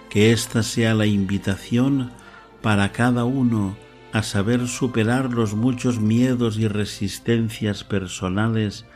Que 0.10 0.32
esta 0.32 0.64
sea 0.64 0.96
la 0.96 1.06
invitación 1.06 2.10
para 2.64 2.92
cada 2.92 3.24
uno 3.24 3.78
a 4.14 4.24
saber 4.24 4.68
superar 4.68 5.32
los 5.32 5.54
muchos 5.54 6.00
miedos 6.00 6.58
y 6.58 6.68
resistencias 6.68 7.84
personales 7.84 8.88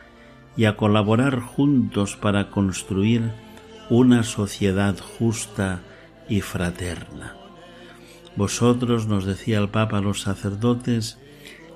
y 0.56 0.64
a 0.64 0.76
colaborar 0.76 1.38
juntos 1.38 2.16
para 2.16 2.50
construir 2.50 3.30
una 3.90 4.24
sociedad 4.24 4.98
justa 4.98 5.82
y 6.32 6.40
fraterna. 6.40 7.36
Vosotros, 8.36 9.06
nos 9.06 9.26
decía 9.26 9.58
el 9.58 9.68
Papa 9.68 9.98
a 9.98 10.00
los 10.00 10.22
sacerdotes, 10.22 11.18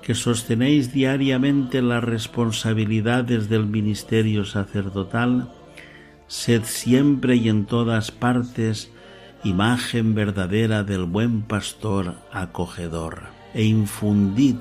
que 0.01 0.15
sostenéis 0.15 0.95
diariamente 0.95 1.83
las 1.83 2.03
responsabilidades 2.03 3.51
del 3.51 3.67
ministerio 3.67 4.47
sacerdotal, 4.47 5.53
sed 6.27 6.63
siempre 6.65 7.37
y 7.37 7.51
en 7.51 7.67
todas 7.67 8.11
partes 8.11 8.91
imagen 9.45 10.15
verdadera 10.15 10.85
del 10.85 11.05
buen 11.05 11.43
pastor 11.43 12.15
acogedor, 12.33 13.25
e 13.53 13.65
infundid 13.65 14.57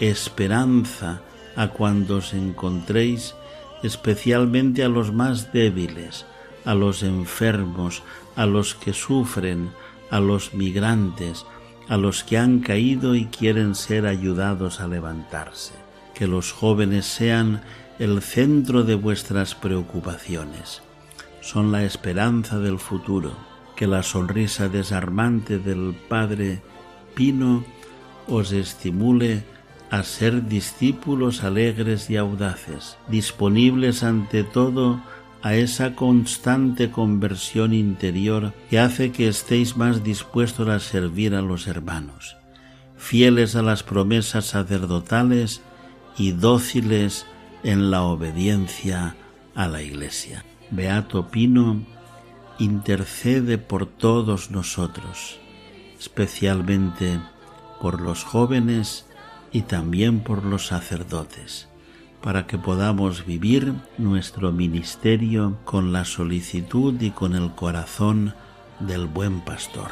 esperanza 0.00 1.22
a 1.56 1.68
cuando 1.68 2.18
os 2.18 2.34
encontréis, 2.34 3.34
especialmente 3.82 4.84
a 4.84 4.90
los 4.90 5.14
más 5.14 5.50
débiles, 5.50 6.26
a 6.66 6.74
los 6.74 7.02
enfermos, 7.02 8.02
a 8.36 8.46
los 8.46 8.74
que 8.74 8.92
sufren, 8.92 9.70
a 10.10 10.20
los 10.20 10.54
migrantes, 10.54 11.46
a 11.88 11.96
los 11.96 12.24
que 12.24 12.38
han 12.38 12.60
caído 12.60 13.14
y 13.14 13.26
quieren 13.26 13.74
ser 13.74 14.06
ayudados 14.06 14.80
a 14.80 14.88
levantarse. 14.88 15.74
Que 16.14 16.26
los 16.26 16.52
jóvenes 16.52 17.06
sean 17.06 17.62
el 17.98 18.22
centro 18.22 18.82
de 18.84 18.94
vuestras 18.94 19.54
preocupaciones. 19.54 20.82
Son 21.40 21.72
la 21.72 21.84
esperanza 21.84 22.58
del 22.58 22.78
futuro. 22.78 23.32
Que 23.76 23.86
la 23.86 24.02
sonrisa 24.02 24.68
desarmante 24.68 25.58
del 25.58 25.96
Padre 26.08 26.62
Pino 27.14 27.64
os 28.28 28.52
estimule 28.52 29.44
a 29.90 30.02
ser 30.02 30.46
discípulos 30.46 31.44
alegres 31.44 32.08
y 32.10 32.16
audaces, 32.16 32.96
disponibles 33.08 34.02
ante 34.02 34.42
todo 34.42 35.00
a 35.44 35.54
esa 35.56 35.94
constante 35.94 36.90
conversión 36.90 37.74
interior 37.74 38.54
que 38.70 38.78
hace 38.78 39.12
que 39.12 39.28
estéis 39.28 39.76
más 39.76 40.02
dispuestos 40.02 40.66
a 40.70 40.80
servir 40.80 41.34
a 41.34 41.42
los 41.42 41.66
hermanos, 41.66 42.38
fieles 42.96 43.54
a 43.54 43.60
las 43.60 43.82
promesas 43.82 44.46
sacerdotales 44.46 45.60
y 46.16 46.32
dóciles 46.32 47.26
en 47.62 47.90
la 47.90 48.04
obediencia 48.04 49.16
a 49.54 49.68
la 49.68 49.82
Iglesia. 49.82 50.46
Beato 50.70 51.28
Pino 51.28 51.84
intercede 52.58 53.58
por 53.58 53.84
todos 53.84 54.50
nosotros, 54.50 55.38
especialmente 56.00 57.20
por 57.82 58.00
los 58.00 58.24
jóvenes 58.24 59.04
y 59.52 59.60
también 59.60 60.20
por 60.20 60.42
los 60.42 60.68
sacerdotes 60.68 61.68
para 62.24 62.46
que 62.46 62.56
podamos 62.56 63.26
vivir 63.26 63.74
nuestro 63.98 64.50
ministerio 64.50 65.58
con 65.66 65.92
la 65.92 66.06
solicitud 66.06 66.98
y 67.02 67.10
con 67.10 67.34
el 67.34 67.50
corazón 67.50 68.32
del 68.80 69.04
buen 69.04 69.42
pastor. 69.42 69.90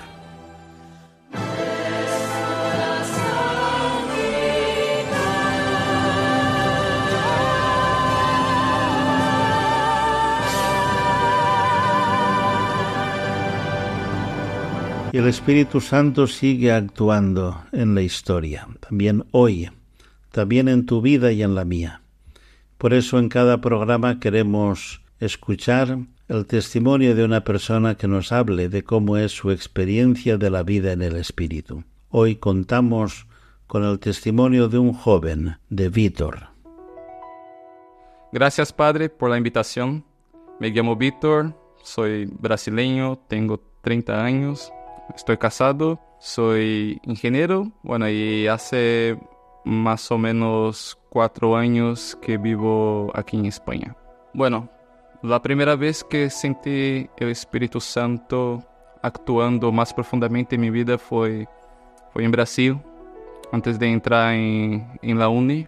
El 15.12 15.28
Espíritu 15.28 15.82
Santo 15.82 16.26
sigue 16.26 16.72
actuando 16.72 17.62
en 17.72 17.94
la 17.94 18.00
historia, 18.00 18.66
también 18.80 19.26
hoy, 19.32 19.68
también 20.30 20.68
en 20.68 20.86
tu 20.86 21.02
vida 21.02 21.30
y 21.30 21.42
en 21.42 21.54
la 21.54 21.66
mía. 21.66 22.01
Por 22.82 22.94
eso 22.94 23.20
en 23.20 23.28
cada 23.28 23.60
programa 23.60 24.18
queremos 24.18 25.04
escuchar 25.20 25.98
el 26.26 26.46
testimonio 26.46 27.14
de 27.14 27.24
una 27.24 27.44
persona 27.44 27.94
que 27.94 28.08
nos 28.08 28.32
hable 28.32 28.68
de 28.68 28.82
cómo 28.82 29.16
es 29.16 29.30
su 29.30 29.52
experiencia 29.52 30.36
de 30.36 30.50
la 30.50 30.64
vida 30.64 30.90
en 30.90 31.00
el 31.00 31.14
Espíritu. 31.14 31.84
Hoy 32.08 32.34
contamos 32.34 33.28
con 33.68 33.84
el 33.84 34.00
testimonio 34.00 34.68
de 34.68 34.78
un 34.78 34.94
joven, 34.94 35.58
de 35.70 35.90
Víctor. 35.90 36.48
Gracias 38.32 38.72
Padre 38.72 39.08
por 39.08 39.30
la 39.30 39.36
invitación. 39.38 40.04
Me 40.58 40.70
llamo 40.70 40.96
Víctor, 40.96 41.54
soy 41.84 42.24
brasileño, 42.24 43.16
tengo 43.28 43.62
30 43.82 44.24
años, 44.24 44.72
estoy 45.14 45.36
casado, 45.36 46.00
soy 46.18 47.00
ingeniero, 47.04 47.70
bueno, 47.84 48.10
y 48.10 48.48
hace 48.48 49.20
más 49.64 50.10
o 50.10 50.18
menos 50.18 50.98
cuatro 51.08 51.56
años 51.56 52.16
que 52.20 52.38
vivo 52.38 53.10
aquí 53.14 53.36
en 53.36 53.46
España. 53.46 53.96
Bueno, 54.34 54.68
la 55.22 55.40
primera 55.40 55.76
vez 55.76 56.02
que 56.02 56.30
sentí 56.30 57.08
el 57.16 57.28
Espíritu 57.28 57.80
Santo 57.80 58.62
actuando 59.02 59.70
más 59.70 59.92
profundamente 59.92 60.54
en 60.54 60.62
mi 60.62 60.70
vida 60.70 60.98
fue, 60.98 61.46
fue 62.12 62.24
en 62.24 62.30
Brasil, 62.30 62.80
antes 63.52 63.78
de 63.78 63.88
entrar 63.88 64.34
en, 64.34 64.98
en 65.02 65.18
la 65.18 65.28
uni. 65.28 65.66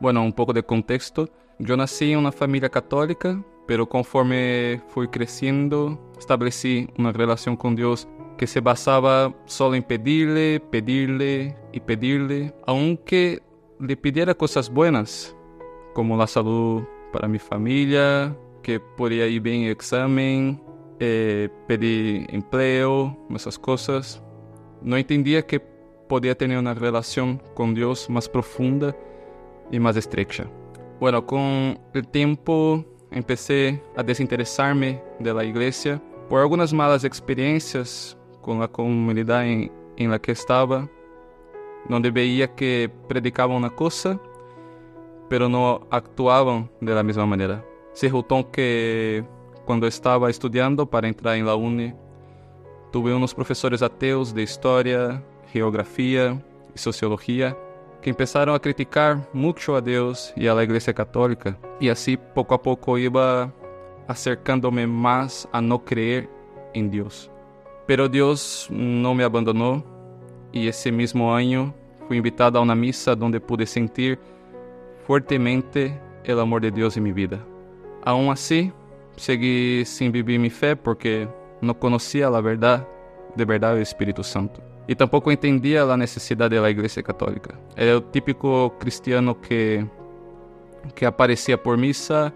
Bueno, 0.00 0.22
un 0.22 0.32
poco 0.32 0.52
de 0.52 0.62
contexto. 0.62 1.28
Yo 1.58 1.76
nací 1.76 2.12
en 2.12 2.18
una 2.18 2.32
familia 2.32 2.68
católica, 2.68 3.42
pero 3.66 3.88
conforme 3.88 4.82
fui 4.88 5.08
creciendo, 5.08 5.98
establecí 6.18 6.88
una 6.98 7.12
relación 7.12 7.56
con 7.56 7.76
Dios 7.76 8.08
que 8.36 8.46
se 8.46 8.60
basaba 8.60 9.34
solo 9.46 9.74
en 9.74 9.82
pedirle, 9.82 10.60
pedirle 10.60 11.56
y 11.72 11.80
pedirle, 11.80 12.54
aunque 12.66 13.42
le 13.80 13.96
pidiera 13.96 14.34
cosas 14.34 14.70
buenas, 14.70 15.34
como 15.94 16.16
la 16.16 16.26
salud 16.26 16.82
para 17.12 17.28
mi 17.28 17.38
familia, 17.38 18.36
que 18.62 18.80
podía 18.80 19.26
ir 19.26 19.40
bien 19.40 19.62
en 19.62 19.70
examen, 19.70 20.62
eh, 21.00 21.48
pedir 21.66 22.26
empleo, 22.30 23.16
esas 23.34 23.58
cosas. 23.58 24.22
No 24.82 24.96
entendía 24.96 25.46
que 25.46 25.60
podía 26.08 26.36
tener 26.36 26.58
una 26.58 26.74
relación 26.74 27.42
con 27.54 27.74
Dios 27.74 28.08
más 28.10 28.28
profunda 28.28 28.94
y 29.70 29.78
más 29.78 29.96
estrecha. 29.96 30.46
Bueno, 31.00 31.26
con 31.26 31.78
el 31.94 32.08
tiempo 32.08 32.84
empecé 33.10 33.82
a 33.96 34.02
desinteresarme 34.02 35.02
de 35.18 35.34
la 35.34 35.44
iglesia 35.44 36.02
por 36.28 36.40
algunas 36.40 36.72
malas 36.72 37.04
experiencias 37.04 38.16
con 38.46 38.60
la 38.60 38.68
comunidad 38.68 39.44
en, 39.44 39.72
en 39.96 40.10
la 40.10 40.20
que 40.20 40.30
estaba, 40.30 40.88
donde 41.88 42.12
veía 42.12 42.54
que 42.54 42.88
predicaban 43.08 43.56
una 43.56 43.70
cosa, 43.70 44.20
pero 45.28 45.48
no 45.48 45.86
actuaban 45.90 46.70
de 46.80 46.94
la 46.94 47.02
misma 47.02 47.26
manera. 47.26 47.64
Se 47.92 48.06
resultó 48.06 48.48
que 48.52 49.24
cuando 49.64 49.88
estaba 49.88 50.30
estudiando 50.30 50.88
para 50.88 51.08
entrar 51.08 51.34
en 51.34 51.44
la 51.44 51.56
uni, 51.56 51.92
tuve 52.92 53.12
unos 53.12 53.34
profesores 53.34 53.82
ateos 53.82 54.32
de 54.32 54.44
historia, 54.44 55.24
geografía 55.52 56.40
y 56.72 56.78
sociología 56.78 57.58
que 58.00 58.10
empezaron 58.10 58.54
a 58.54 58.60
criticar 58.60 59.28
mucho 59.32 59.74
a 59.74 59.80
Dios 59.80 60.32
y 60.36 60.46
a 60.46 60.54
la 60.54 60.62
Iglesia 60.62 60.94
Católica. 60.94 61.58
Y 61.80 61.88
así 61.88 62.16
poco 62.16 62.54
a 62.54 62.62
poco 62.62 62.96
iba 62.96 63.52
acercándome 64.06 64.86
más 64.86 65.48
a 65.50 65.60
no 65.60 65.84
creer 65.84 66.30
en 66.74 66.92
Dios. 66.92 67.28
Pero 67.86 68.08
Dios 68.08 68.66
no 68.70 69.14
me 69.14 69.22
abandonó 69.22 69.84
y 70.52 70.66
ese 70.66 70.90
mismo 70.90 71.34
año 71.34 71.72
fui 72.06 72.16
invitado 72.16 72.58
a 72.58 72.62
una 72.62 72.74
misa 72.74 73.14
donde 73.14 73.40
pude 73.40 73.66
sentir 73.66 74.18
fuertemente 75.06 76.00
el 76.24 76.40
amor 76.40 76.62
de 76.62 76.70
Dios 76.72 76.96
en 76.96 77.04
mi 77.04 77.12
vida. 77.12 77.38
Aún 78.04 78.30
así, 78.30 78.72
seguí 79.16 79.84
sin 79.84 80.10
vivir 80.10 80.40
mi 80.40 80.50
fe 80.50 80.74
porque 80.74 81.28
no 81.60 81.78
conocía 81.78 82.28
la 82.28 82.40
verdad, 82.40 82.86
de 83.36 83.44
verdad 83.44 83.74
del 83.74 83.82
Espíritu 83.82 84.24
Santo. 84.24 84.60
Y 84.88 84.94
tampoco 84.94 85.30
entendía 85.30 85.84
la 85.84 85.96
necesidad 85.96 86.50
de 86.50 86.60
la 86.60 86.70
Iglesia 86.70 87.02
Católica. 87.02 87.58
Era 87.76 87.92
el 87.92 88.04
típico 88.10 88.76
cristiano 88.78 89.40
que, 89.40 89.86
que 90.94 91.06
aparecía 91.06 91.60
por 91.60 91.76
misa 91.76 92.32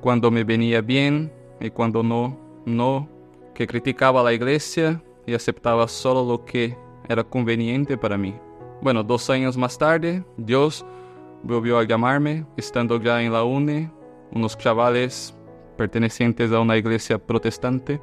cuando 0.00 0.30
me 0.30 0.44
venía 0.44 0.80
bien 0.80 1.32
y 1.58 1.70
cuando 1.70 2.02
no, 2.02 2.38
no 2.64 3.08
que 3.54 3.66
criticaba 3.66 4.20
a 4.20 4.24
la 4.24 4.32
iglesia 4.32 5.02
y 5.26 5.34
aceptaba 5.34 5.86
solo 5.88 6.24
lo 6.24 6.44
que 6.44 6.76
era 7.08 7.24
conveniente 7.24 7.96
para 7.96 8.16
mí. 8.16 8.34
Bueno, 8.82 9.02
dos 9.02 9.28
años 9.30 9.56
más 9.56 9.76
tarde, 9.76 10.24
Dios 10.36 10.84
volvió 11.42 11.78
a 11.78 11.84
llamarme, 11.84 12.46
estando 12.56 13.00
ya 13.00 13.22
en 13.22 13.32
la 13.32 13.44
UNE, 13.44 13.90
unos 14.32 14.56
chavales 14.56 15.34
pertenecientes 15.76 16.52
a 16.52 16.60
una 16.60 16.76
iglesia 16.76 17.18
protestante 17.18 18.00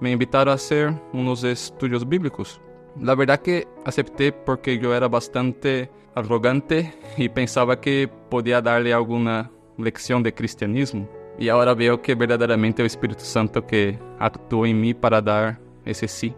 me 0.00 0.10
invitaron 0.10 0.52
a 0.52 0.54
hacer 0.54 0.94
unos 1.12 1.44
estudios 1.44 2.08
bíblicos. 2.08 2.60
La 3.00 3.14
verdad 3.14 3.40
que 3.40 3.66
acepté 3.84 4.32
porque 4.32 4.78
yo 4.78 4.94
era 4.94 5.08
bastante 5.08 5.90
arrogante 6.14 6.94
y 7.16 7.28
pensaba 7.28 7.80
que 7.80 8.08
podía 8.28 8.60
darle 8.60 8.92
alguna 8.92 9.50
lección 9.76 10.22
de 10.22 10.34
cristianismo. 10.34 11.08
Y 11.38 11.48
ahora 11.48 11.72
veo 11.74 12.02
que 12.02 12.14
verdaderamente 12.14 12.82
el 12.82 12.86
Espíritu 12.86 13.22
Santo 13.22 13.64
que 13.64 13.98
actuó 14.18 14.66
en 14.66 14.80
mí 14.80 14.92
para 14.92 15.22
dar 15.22 15.60
ese 15.84 16.08
sí. 16.08 16.34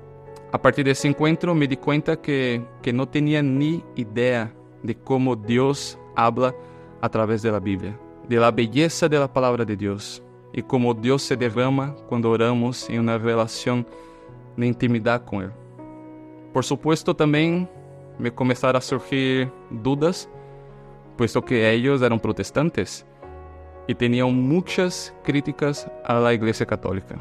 A 0.52 0.60
partir 0.60 0.84
de 0.84 0.90
ese 0.90 1.08
encuentro 1.08 1.54
me 1.54 1.66
di 1.66 1.76
cuenta 1.76 2.20
que, 2.20 2.62
que 2.82 2.92
no 2.92 3.08
tenía 3.08 3.42
ni 3.42 3.82
idea 3.96 4.52
de 4.82 4.94
cómo 4.94 5.36
Dios 5.36 5.98
habla 6.16 6.54
a 7.00 7.08
través 7.08 7.40
de 7.42 7.50
la 7.50 7.60
Biblia, 7.60 7.98
de 8.28 8.36
la 8.36 8.50
belleza 8.50 9.08
de 9.08 9.18
la 9.18 9.32
palabra 9.32 9.64
de 9.64 9.76
Dios 9.76 10.22
y 10.52 10.62
cómo 10.62 10.92
Dios 10.92 11.22
se 11.22 11.36
derrama 11.36 11.94
cuando 12.08 12.30
oramos 12.30 12.88
en 12.90 13.00
una 13.00 13.16
relación 13.16 13.86
de 14.56 14.66
intimidad 14.66 15.24
con 15.24 15.44
Él. 15.44 15.50
Por 16.52 16.64
supuesto 16.64 17.14
también 17.14 17.68
me 18.18 18.32
comenzaron 18.32 18.76
a 18.76 18.80
surgir 18.80 19.50
dudas, 19.70 20.28
puesto 21.16 21.42
que 21.42 21.70
ellos 21.72 22.02
eran 22.02 22.18
protestantes 22.18 23.06
y 23.86 23.94
tenían 23.94 24.34
muchas 24.34 25.14
críticas 25.24 25.90
a 26.04 26.14
la 26.14 26.32
Iglesia 26.32 26.66
Católica. 26.66 27.16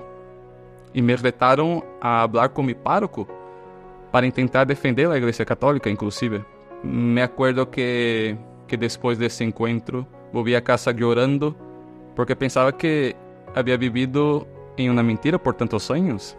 Y 0.93 1.01
me 1.01 1.15
retaron 1.15 1.83
a 2.01 2.23
hablar 2.23 2.53
con 2.53 2.65
mi 2.65 2.73
párroco 2.73 3.27
para 4.11 4.25
intentar 4.25 4.65
defender 4.65 5.07
la 5.07 5.17
Iglesia 5.17 5.45
Católica, 5.45 5.89
inclusive. 5.89 6.43
Me 6.83 7.21
acuerdo 7.21 7.69
que, 7.69 8.37
que 8.67 8.77
después 8.77 9.19
de 9.19 9.27
ese 9.27 9.43
encuentro 9.43 10.07
a 10.55 10.63
casa 10.63 10.91
llorando 10.91 11.55
porque 12.15 12.35
pensaba 12.35 12.75
que 12.77 13.15
había 13.55 13.77
vivido 13.77 14.47
en 14.77 14.91
una 14.91 15.03
mentira 15.03 15.37
por 15.37 15.55
tantos 15.55 15.89
años 15.91 16.37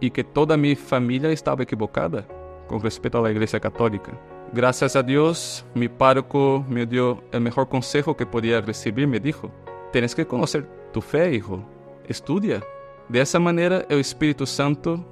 y 0.00 0.10
que 0.10 0.24
toda 0.24 0.56
mi 0.56 0.74
familia 0.74 1.30
estaba 1.30 1.62
equivocada 1.62 2.26
con 2.68 2.80
respecto 2.80 3.18
a 3.18 3.22
Iglesia 3.30 3.60
Católica. 3.60 4.12
Gracias 4.52 4.94
a 4.94 5.02
Dios, 5.02 5.64
mi 5.74 5.88
párroco 5.88 6.64
me 6.68 6.86
dio 6.86 7.22
el 7.32 7.40
mejor 7.40 7.68
consejo 7.68 8.16
que 8.16 8.24
podía 8.24 8.60
recibir. 8.60 9.06
Me 9.06 9.18
dijo, 9.18 9.50
tienes 9.92 10.14
que 10.14 10.26
conocer 10.26 10.66
tu 10.92 11.00
fe, 11.00 11.34
hijo. 11.34 11.62
Estudia. 12.06 12.62
De 13.08 13.20
esa 13.20 13.38
manera, 13.40 13.84
el 13.88 13.98
Espíritu 13.98 14.46
Santo 14.46 15.04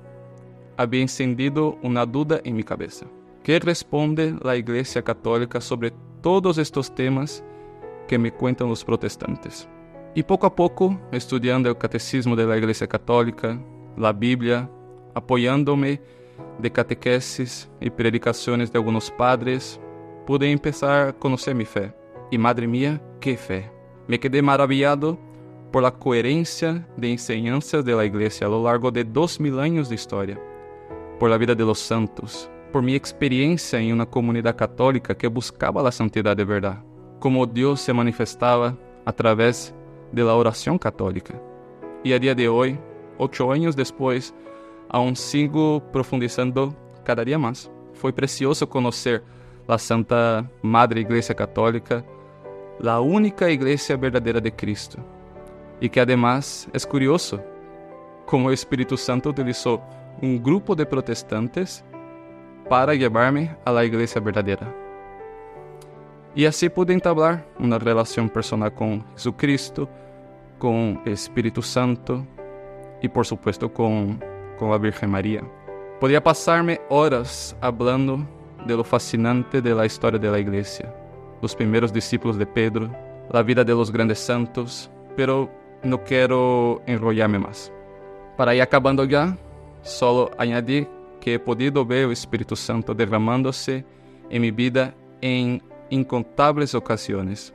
había 0.76 1.02
encendido 1.02 1.78
una 1.82 2.06
duda 2.06 2.40
en 2.44 2.56
mi 2.56 2.62
cabeza. 2.62 3.06
¿Qué 3.42 3.58
responde 3.58 4.36
la 4.42 4.56
Iglesia 4.56 5.02
Católica 5.02 5.60
sobre 5.60 5.92
todos 6.22 6.56
estos 6.56 6.94
temas 6.94 7.44
que 8.08 8.18
me 8.18 8.32
cuentan 8.32 8.68
los 8.68 8.84
protestantes? 8.84 9.68
Y 10.14 10.22
poco 10.22 10.46
a 10.46 10.54
poco, 10.54 10.98
estudiando 11.10 11.68
el 11.68 11.76
catecismo 11.76 12.36
de 12.36 12.46
la 12.46 12.56
Iglesia 12.56 12.86
Católica, 12.86 13.60
la 13.96 14.12
Biblia, 14.12 14.70
apoyándome 15.12 16.00
de 16.58 16.70
catequesis 16.70 17.70
y 17.80 17.90
predicaciones 17.90 18.72
de 18.72 18.78
algunos 18.78 19.10
padres, 19.10 19.80
pude 20.26 20.50
empezar 20.50 21.08
a 21.08 21.12
conocer 21.12 21.54
mi 21.54 21.64
fe. 21.64 21.92
Y 22.30 22.38
madre 22.38 22.66
mía, 22.66 23.00
qué 23.20 23.36
fe. 23.36 23.70
Me 24.08 24.18
quedé 24.18 24.42
maravillado 24.42 25.18
por 25.70 25.82
la 25.82 25.90
coherencia 25.90 26.86
de 26.96 27.10
enseñanzas 27.12 27.84
de 27.84 27.94
la 27.94 28.04
Iglesia 28.04 28.46
a 28.46 28.50
lo 28.50 28.62
largo 28.62 28.90
de 28.90 29.04
dos 29.04 29.40
mil 29.40 29.58
años 29.58 29.88
de 29.88 29.96
historia, 29.96 30.40
por 31.18 31.30
la 31.30 31.38
vida 31.38 31.54
de 31.54 31.64
los 31.64 31.78
santos, 31.78 32.50
por 32.72 32.82
mi 32.82 32.94
experiencia 32.94 33.80
en 33.80 33.92
una 33.92 34.06
comunidad 34.06 34.56
católica 34.56 35.16
que 35.16 35.26
buscaba 35.28 35.82
la 35.82 35.92
santidad 35.92 36.36
de 36.36 36.44
verdad. 36.44 36.82
cómo 37.24 37.46
Dios 37.46 37.80
se 37.80 37.94
manifestaba 37.94 38.76
a 39.06 39.12
través 39.12 39.74
de 40.12 40.22
la 40.22 40.34
oración 40.34 40.76
católica. 40.78 41.40
Y 42.02 42.12
a 42.12 42.18
día 42.18 42.34
de 42.34 42.48
hoy, 42.48 42.78
ocho 43.16 43.50
años 43.50 43.74
después, 43.74 44.34
aún 44.94 45.16
sigo 45.16 45.82
profundizando 45.90 46.72
cada 47.02 47.24
día 47.24 47.36
más. 47.36 47.68
Fue 47.94 48.12
precioso 48.12 48.68
conocer 48.68 49.24
la 49.66 49.76
Santa 49.76 50.48
Madre 50.62 51.00
Iglesia 51.00 51.34
Católica, 51.34 52.04
la 52.78 53.00
única 53.00 53.50
iglesia 53.50 53.96
verdadera 53.96 54.40
de 54.40 54.54
Cristo. 54.54 54.98
Y 55.80 55.88
que 55.88 56.00
además 56.00 56.68
es 56.72 56.86
curioso 56.86 57.42
cómo 58.24 58.50
el 58.50 58.54
Espíritu 58.54 58.96
Santo 58.96 59.30
utilizó 59.30 59.82
un 60.22 60.40
grupo 60.40 60.76
de 60.76 60.86
protestantes 60.86 61.84
para 62.68 62.94
llevarme 62.94 63.56
a 63.64 63.72
la 63.72 63.84
iglesia 63.84 64.20
verdadera. 64.20 64.72
Y 66.36 66.46
así 66.46 66.68
pude 66.68 66.92
entablar 66.92 67.44
una 67.58 67.80
relación 67.80 68.28
personal 68.28 68.72
con 68.72 69.04
Jesucristo, 69.14 69.88
con 70.56 71.02
el 71.04 71.14
Espíritu 71.14 71.62
Santo 71.62 72.24
y 73.02 73.08
por 73.08 73.26
supuesto 73.26 73.72
con, 73.72 74.22
con 74.58 74.70
la 74.70 74.78
Virgen 74.78 75.10
María. 75.10 75.42
Podría 76.00 76.22
pasarme 76.22 76.80
horas 76.88 77.56
hablando 77.60 78.26
de 78.66 78.76
lo 78.76 78.84
fascinante 78.84 79.60
de 79.60 79.74
la 79.74 79.86
historia 79.86 80.18
de 80.18 80.30
la 80.30 80.38
iglesia, 80.38 80.94
los 81.40 81.54
primeros 81.54 81.92
discípulos 81.92 82.38
de 82.38 82.46
Pedro, 82.46 82.90
la 83.30 83.42
vida 83.42 83.64
de 83.64 83.72
los 83.72 83.90
grandes 83.90 84.18
santos, 84.18 84.90
pero 85.16 85.50
no 85.82 86.02
quiero 86.02 86.82
enrollarme 86.86 87.38
más. 87.38 87.72
Para 88.36 88.54
ir 88.54 88.62
acabando 88.62 89.04
ya, 89.04 89.36
solo 89.82 90.30
añadir 90.38 90.88
que 91.20 91.34
he 91.34 91.38
podido 91.38 91.84
ver 91.84 92.04
el 92.04 92.12
Espíritu 92.12 92.56
Santo 92.56 92.94
derramándose 92.94 93.84
en 94.30 94.42
mi 94.42 94.50
vida 94.50 94.94
en 95.20 95.62
incontables 95.90 96.74
ocasiones. 96.74 97.54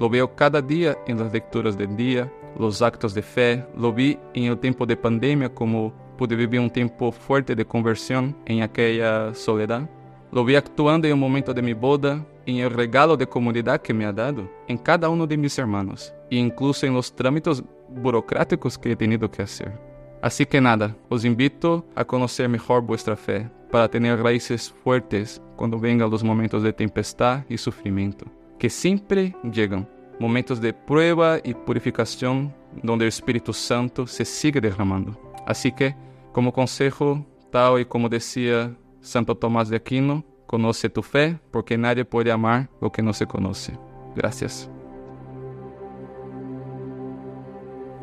Lo 0.00 0.08
veo 0.08 0.34
cada 0.34 0.60
día 0.60 0.96
en 1.06 1.18
las 1.18 1.32
lecturas 1.32 1.76
del 1.76 1.96
día, 1.96 2.32
los 2.58 2.82
actos 2.82 3.14
de 3.14 3.22
fe, 3.22 3.64
lo 3.76 3.92
vi 3.92 4.18
en 4.34 4.44
el 4.44 4.58
tiempo 4.58 4.86
de 4.86 4.96
pandemia 4.96 5.52
como 5.52 5.92
pude 6.16 6.36
vivir 6.36 6.60
un 6.60 6.70
tiempo 6.70 7.12
fuerte 7.12 7.54
de 7.54 7.64
conversión 7.64 8.36
en 8.46 8.62
aquella 8.62 9.34
soledad. 9.34 9.88
Lo 10.32 10.44
vi 10.44 10.56
actuando 10.56 11.06
en 11.06 11.14
el 11.14 11.20
momento 11.20 11.54
de 11.54 11.62
mi 11.62 11.72
boda, 11.72 12.24
en 12.46 12.56
el 12.56 12.70
regalo 12.70 13.16
de 13.16 13.26
comunidad 13.26 13.80
que 13.80 13.94
me 13.94 14.04
ha 14.04 14.12
dado, 14.12 14.50
en 14.68 14.76
cada 14.78 15.08
uno 15.08 15.26
de 15.26 15.36
mis 15.36 15.58
hermanos, 15.58 16.12
e 16.30 16.36
incluso 16.36 16.86
en 16.86 16.94
los 16.94 17.14
trámites 17.14 17.62
burocráticos 17.88 18.76
que 18.76 18.92
he 18.92 18.96
tenido 18.96 19.30
que 19.30 19.42
hacer. 19.42 19.72
Así 20.20 20.46
que 20.46 20.60
nada, 20.60 20.96
os 21.08 21.24
invito 21.24 21.84
a 21.94 22.04
conocer 22.04 22.48
mejor 22.48 22.82
vuestra 22.82 23.14
fe 23.14 23.48
para 23.70 23.88
tener 23.88 24.22
raíces 24.22 24.74
fuertes 24.82 25.40
cuando 25.56 25.78
vengan 25.78 26.10
los 26.10 26.24
momentos 26.24 26.62
de 26.62 26.72
tempestad 26.72 27.44
y 27.48 27.58
sufrimiento, 27.58 28.24
que 28.58 28.70
siempre 28.70 29.36
llegan, 29.52 29.88
momentos 30.18 30.60
de 30.60 30.72
prueba 30.72 31.38
y 31.44 31.54
purificación 31.54 32.54
donde 32.82 33.04
el 33.04 33.08
Espíritu 33.08 33.52
Santo 33.52 34.06
se 34.06 34.24
sigue 34.24 34.60
derramando. 34.60 35.23
Así 35.46 35.72
que, 35.72 35.96
como 36.32 36.52
consejo, 36.52 37.26
tal 37.50 37.80
y 37.80 37.84
como 37.84 38.08
decía 38.08 38.76
Santo 39.00 39.36
Tomás 39.36 39.68
de 39.68 39.76
Aquino, 39.76 40.24
conoce 40.46 40.88
tu 40.88 41.02
fe 41.02 41.38
porque 41.50 41.78
nadie 41.78 42.04
puede 42.04 42.32
amar 42.32 42.70
lo 42.80 42.90
que 42.90 43.02
no 43.02 43.12
se 43.12 43.26
conoce. 43.26 43.78
Gracias. 44.16 44.70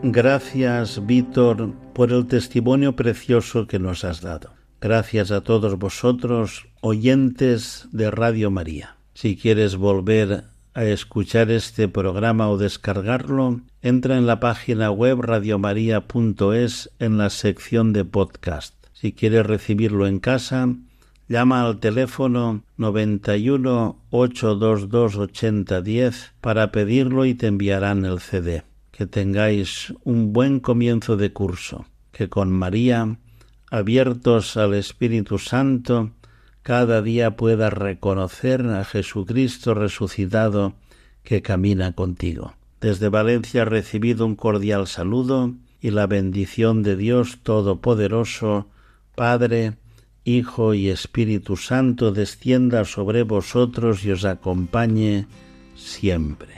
Gracias, 0.03 1.05
Víctor, 1.05 1.73
por 1.93 2.11
el 2.11 2.25
testimonio 2.25 2.95
precioso 2.95 3.67
que 3.67 3.77
nos 3.77 4.03
has 4.03 4.21
dado. 4.21 4.49
Gracias 4.81 5.29
a 5.29 5.41
todos 5.41 5.77
vosotros, 5.77 6.67
oyentes 6.81 7.87
de 7.91 8.09
Radio 8.09 8.49
María. 8.49 8.97
Si 9.13 9.37
quieres 9.37 9.75
volver 9.75 10.45
a 10.73 10.85
escuchar 10.85 11.51
este 11.51 11.87
programa 11.87 12.49
o 12.49 12.57
descargarlo, 12.57 13.61
entra 13.81 14.17
en 14.17 14.25
la 14.25 14.39
página 14.39 14.91
web 14.91 15.21
radiomaria.es 15.21 16.89
en 16.99 17.17
la 17.17 17.29
sección 17.29 17.93
de 17.93 18.05
podcast. 18.05 18.75
Si 18.93 19.13
quieres 19.13 19.45
recibirlo 19.45 20.07
en 20.07 20.19
casa, 20.19 20.69
llama 21.27 21.65
al 21.65 21.79
teléfono 21.79 22.63
91 22.77 23.97
822 24.09 25.15
8010 25.15 26.33
para 26.39 26.71
pedirlo 26.71 27.25
y 27.25 27.33
te 27.33 27.47
enviarán 27.47 28.05
el 28.05 28.19
CD. 28.19 28.63
Que 28.91 29.07
tengáis 29.07 29.93
un 30.03 30.33
buen 30.33 30.59
comienzo 30.59 31.17
de 31.17 31.33
curso. 31.33 31.85
Que 32.11 32.29
con 32.29 32.51
María, 32.51 33.17
abiertos 33.71 34.57
al 34.57 34.73
Espíritu 34.73 35.39
Santo, 35.39 36.11
cada 36.63 37.01
día 37.01 37.35
puedas 37.35 37.73
reconocer 37.73 38.65
a 38.67 38.83
Jesucristo 38.85 39.73
resucitado 39.73 40.73
que 41.23 41.41
camina 41.41 41.93
contigo. 41.93 42.53
Desde 42.79 43.09
Valencia 43.09 43.65
recibido 43.65 44.25
un 44.25 44.35
cordial 44.35 44.87
saludo 44.87 45.53
y 45.79 45.91
la 45.91 46.07
bendición 46.07 46.83
de 46.83 46.95
Dios 46.95 47.39
Todopoderoso, 47.43 48.67
Padre, 49.15 49.73
Hijo 50.23 50.75
y 50.75 50.89
Espíritu 50.89 51.57
Santo 51.57 52.11
descienda 52.11 52.85
sobre 52.85 53.23
vosotros 53.23 54.05
y 54.05 54.11
os 54.11 54.23
acompañe 54.23 55.25
siempre. 55.75 56.53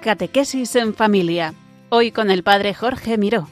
Catequesis 0.00 0.76
en 0.76 0.94
familia. 0.94 1.54
Hoy 1.96 2.10
con 2.10 2.32
el 2.32 2.42
Padre 2.42 2.74
Jorge 2.74 3.16
Miró. 3.18 3.46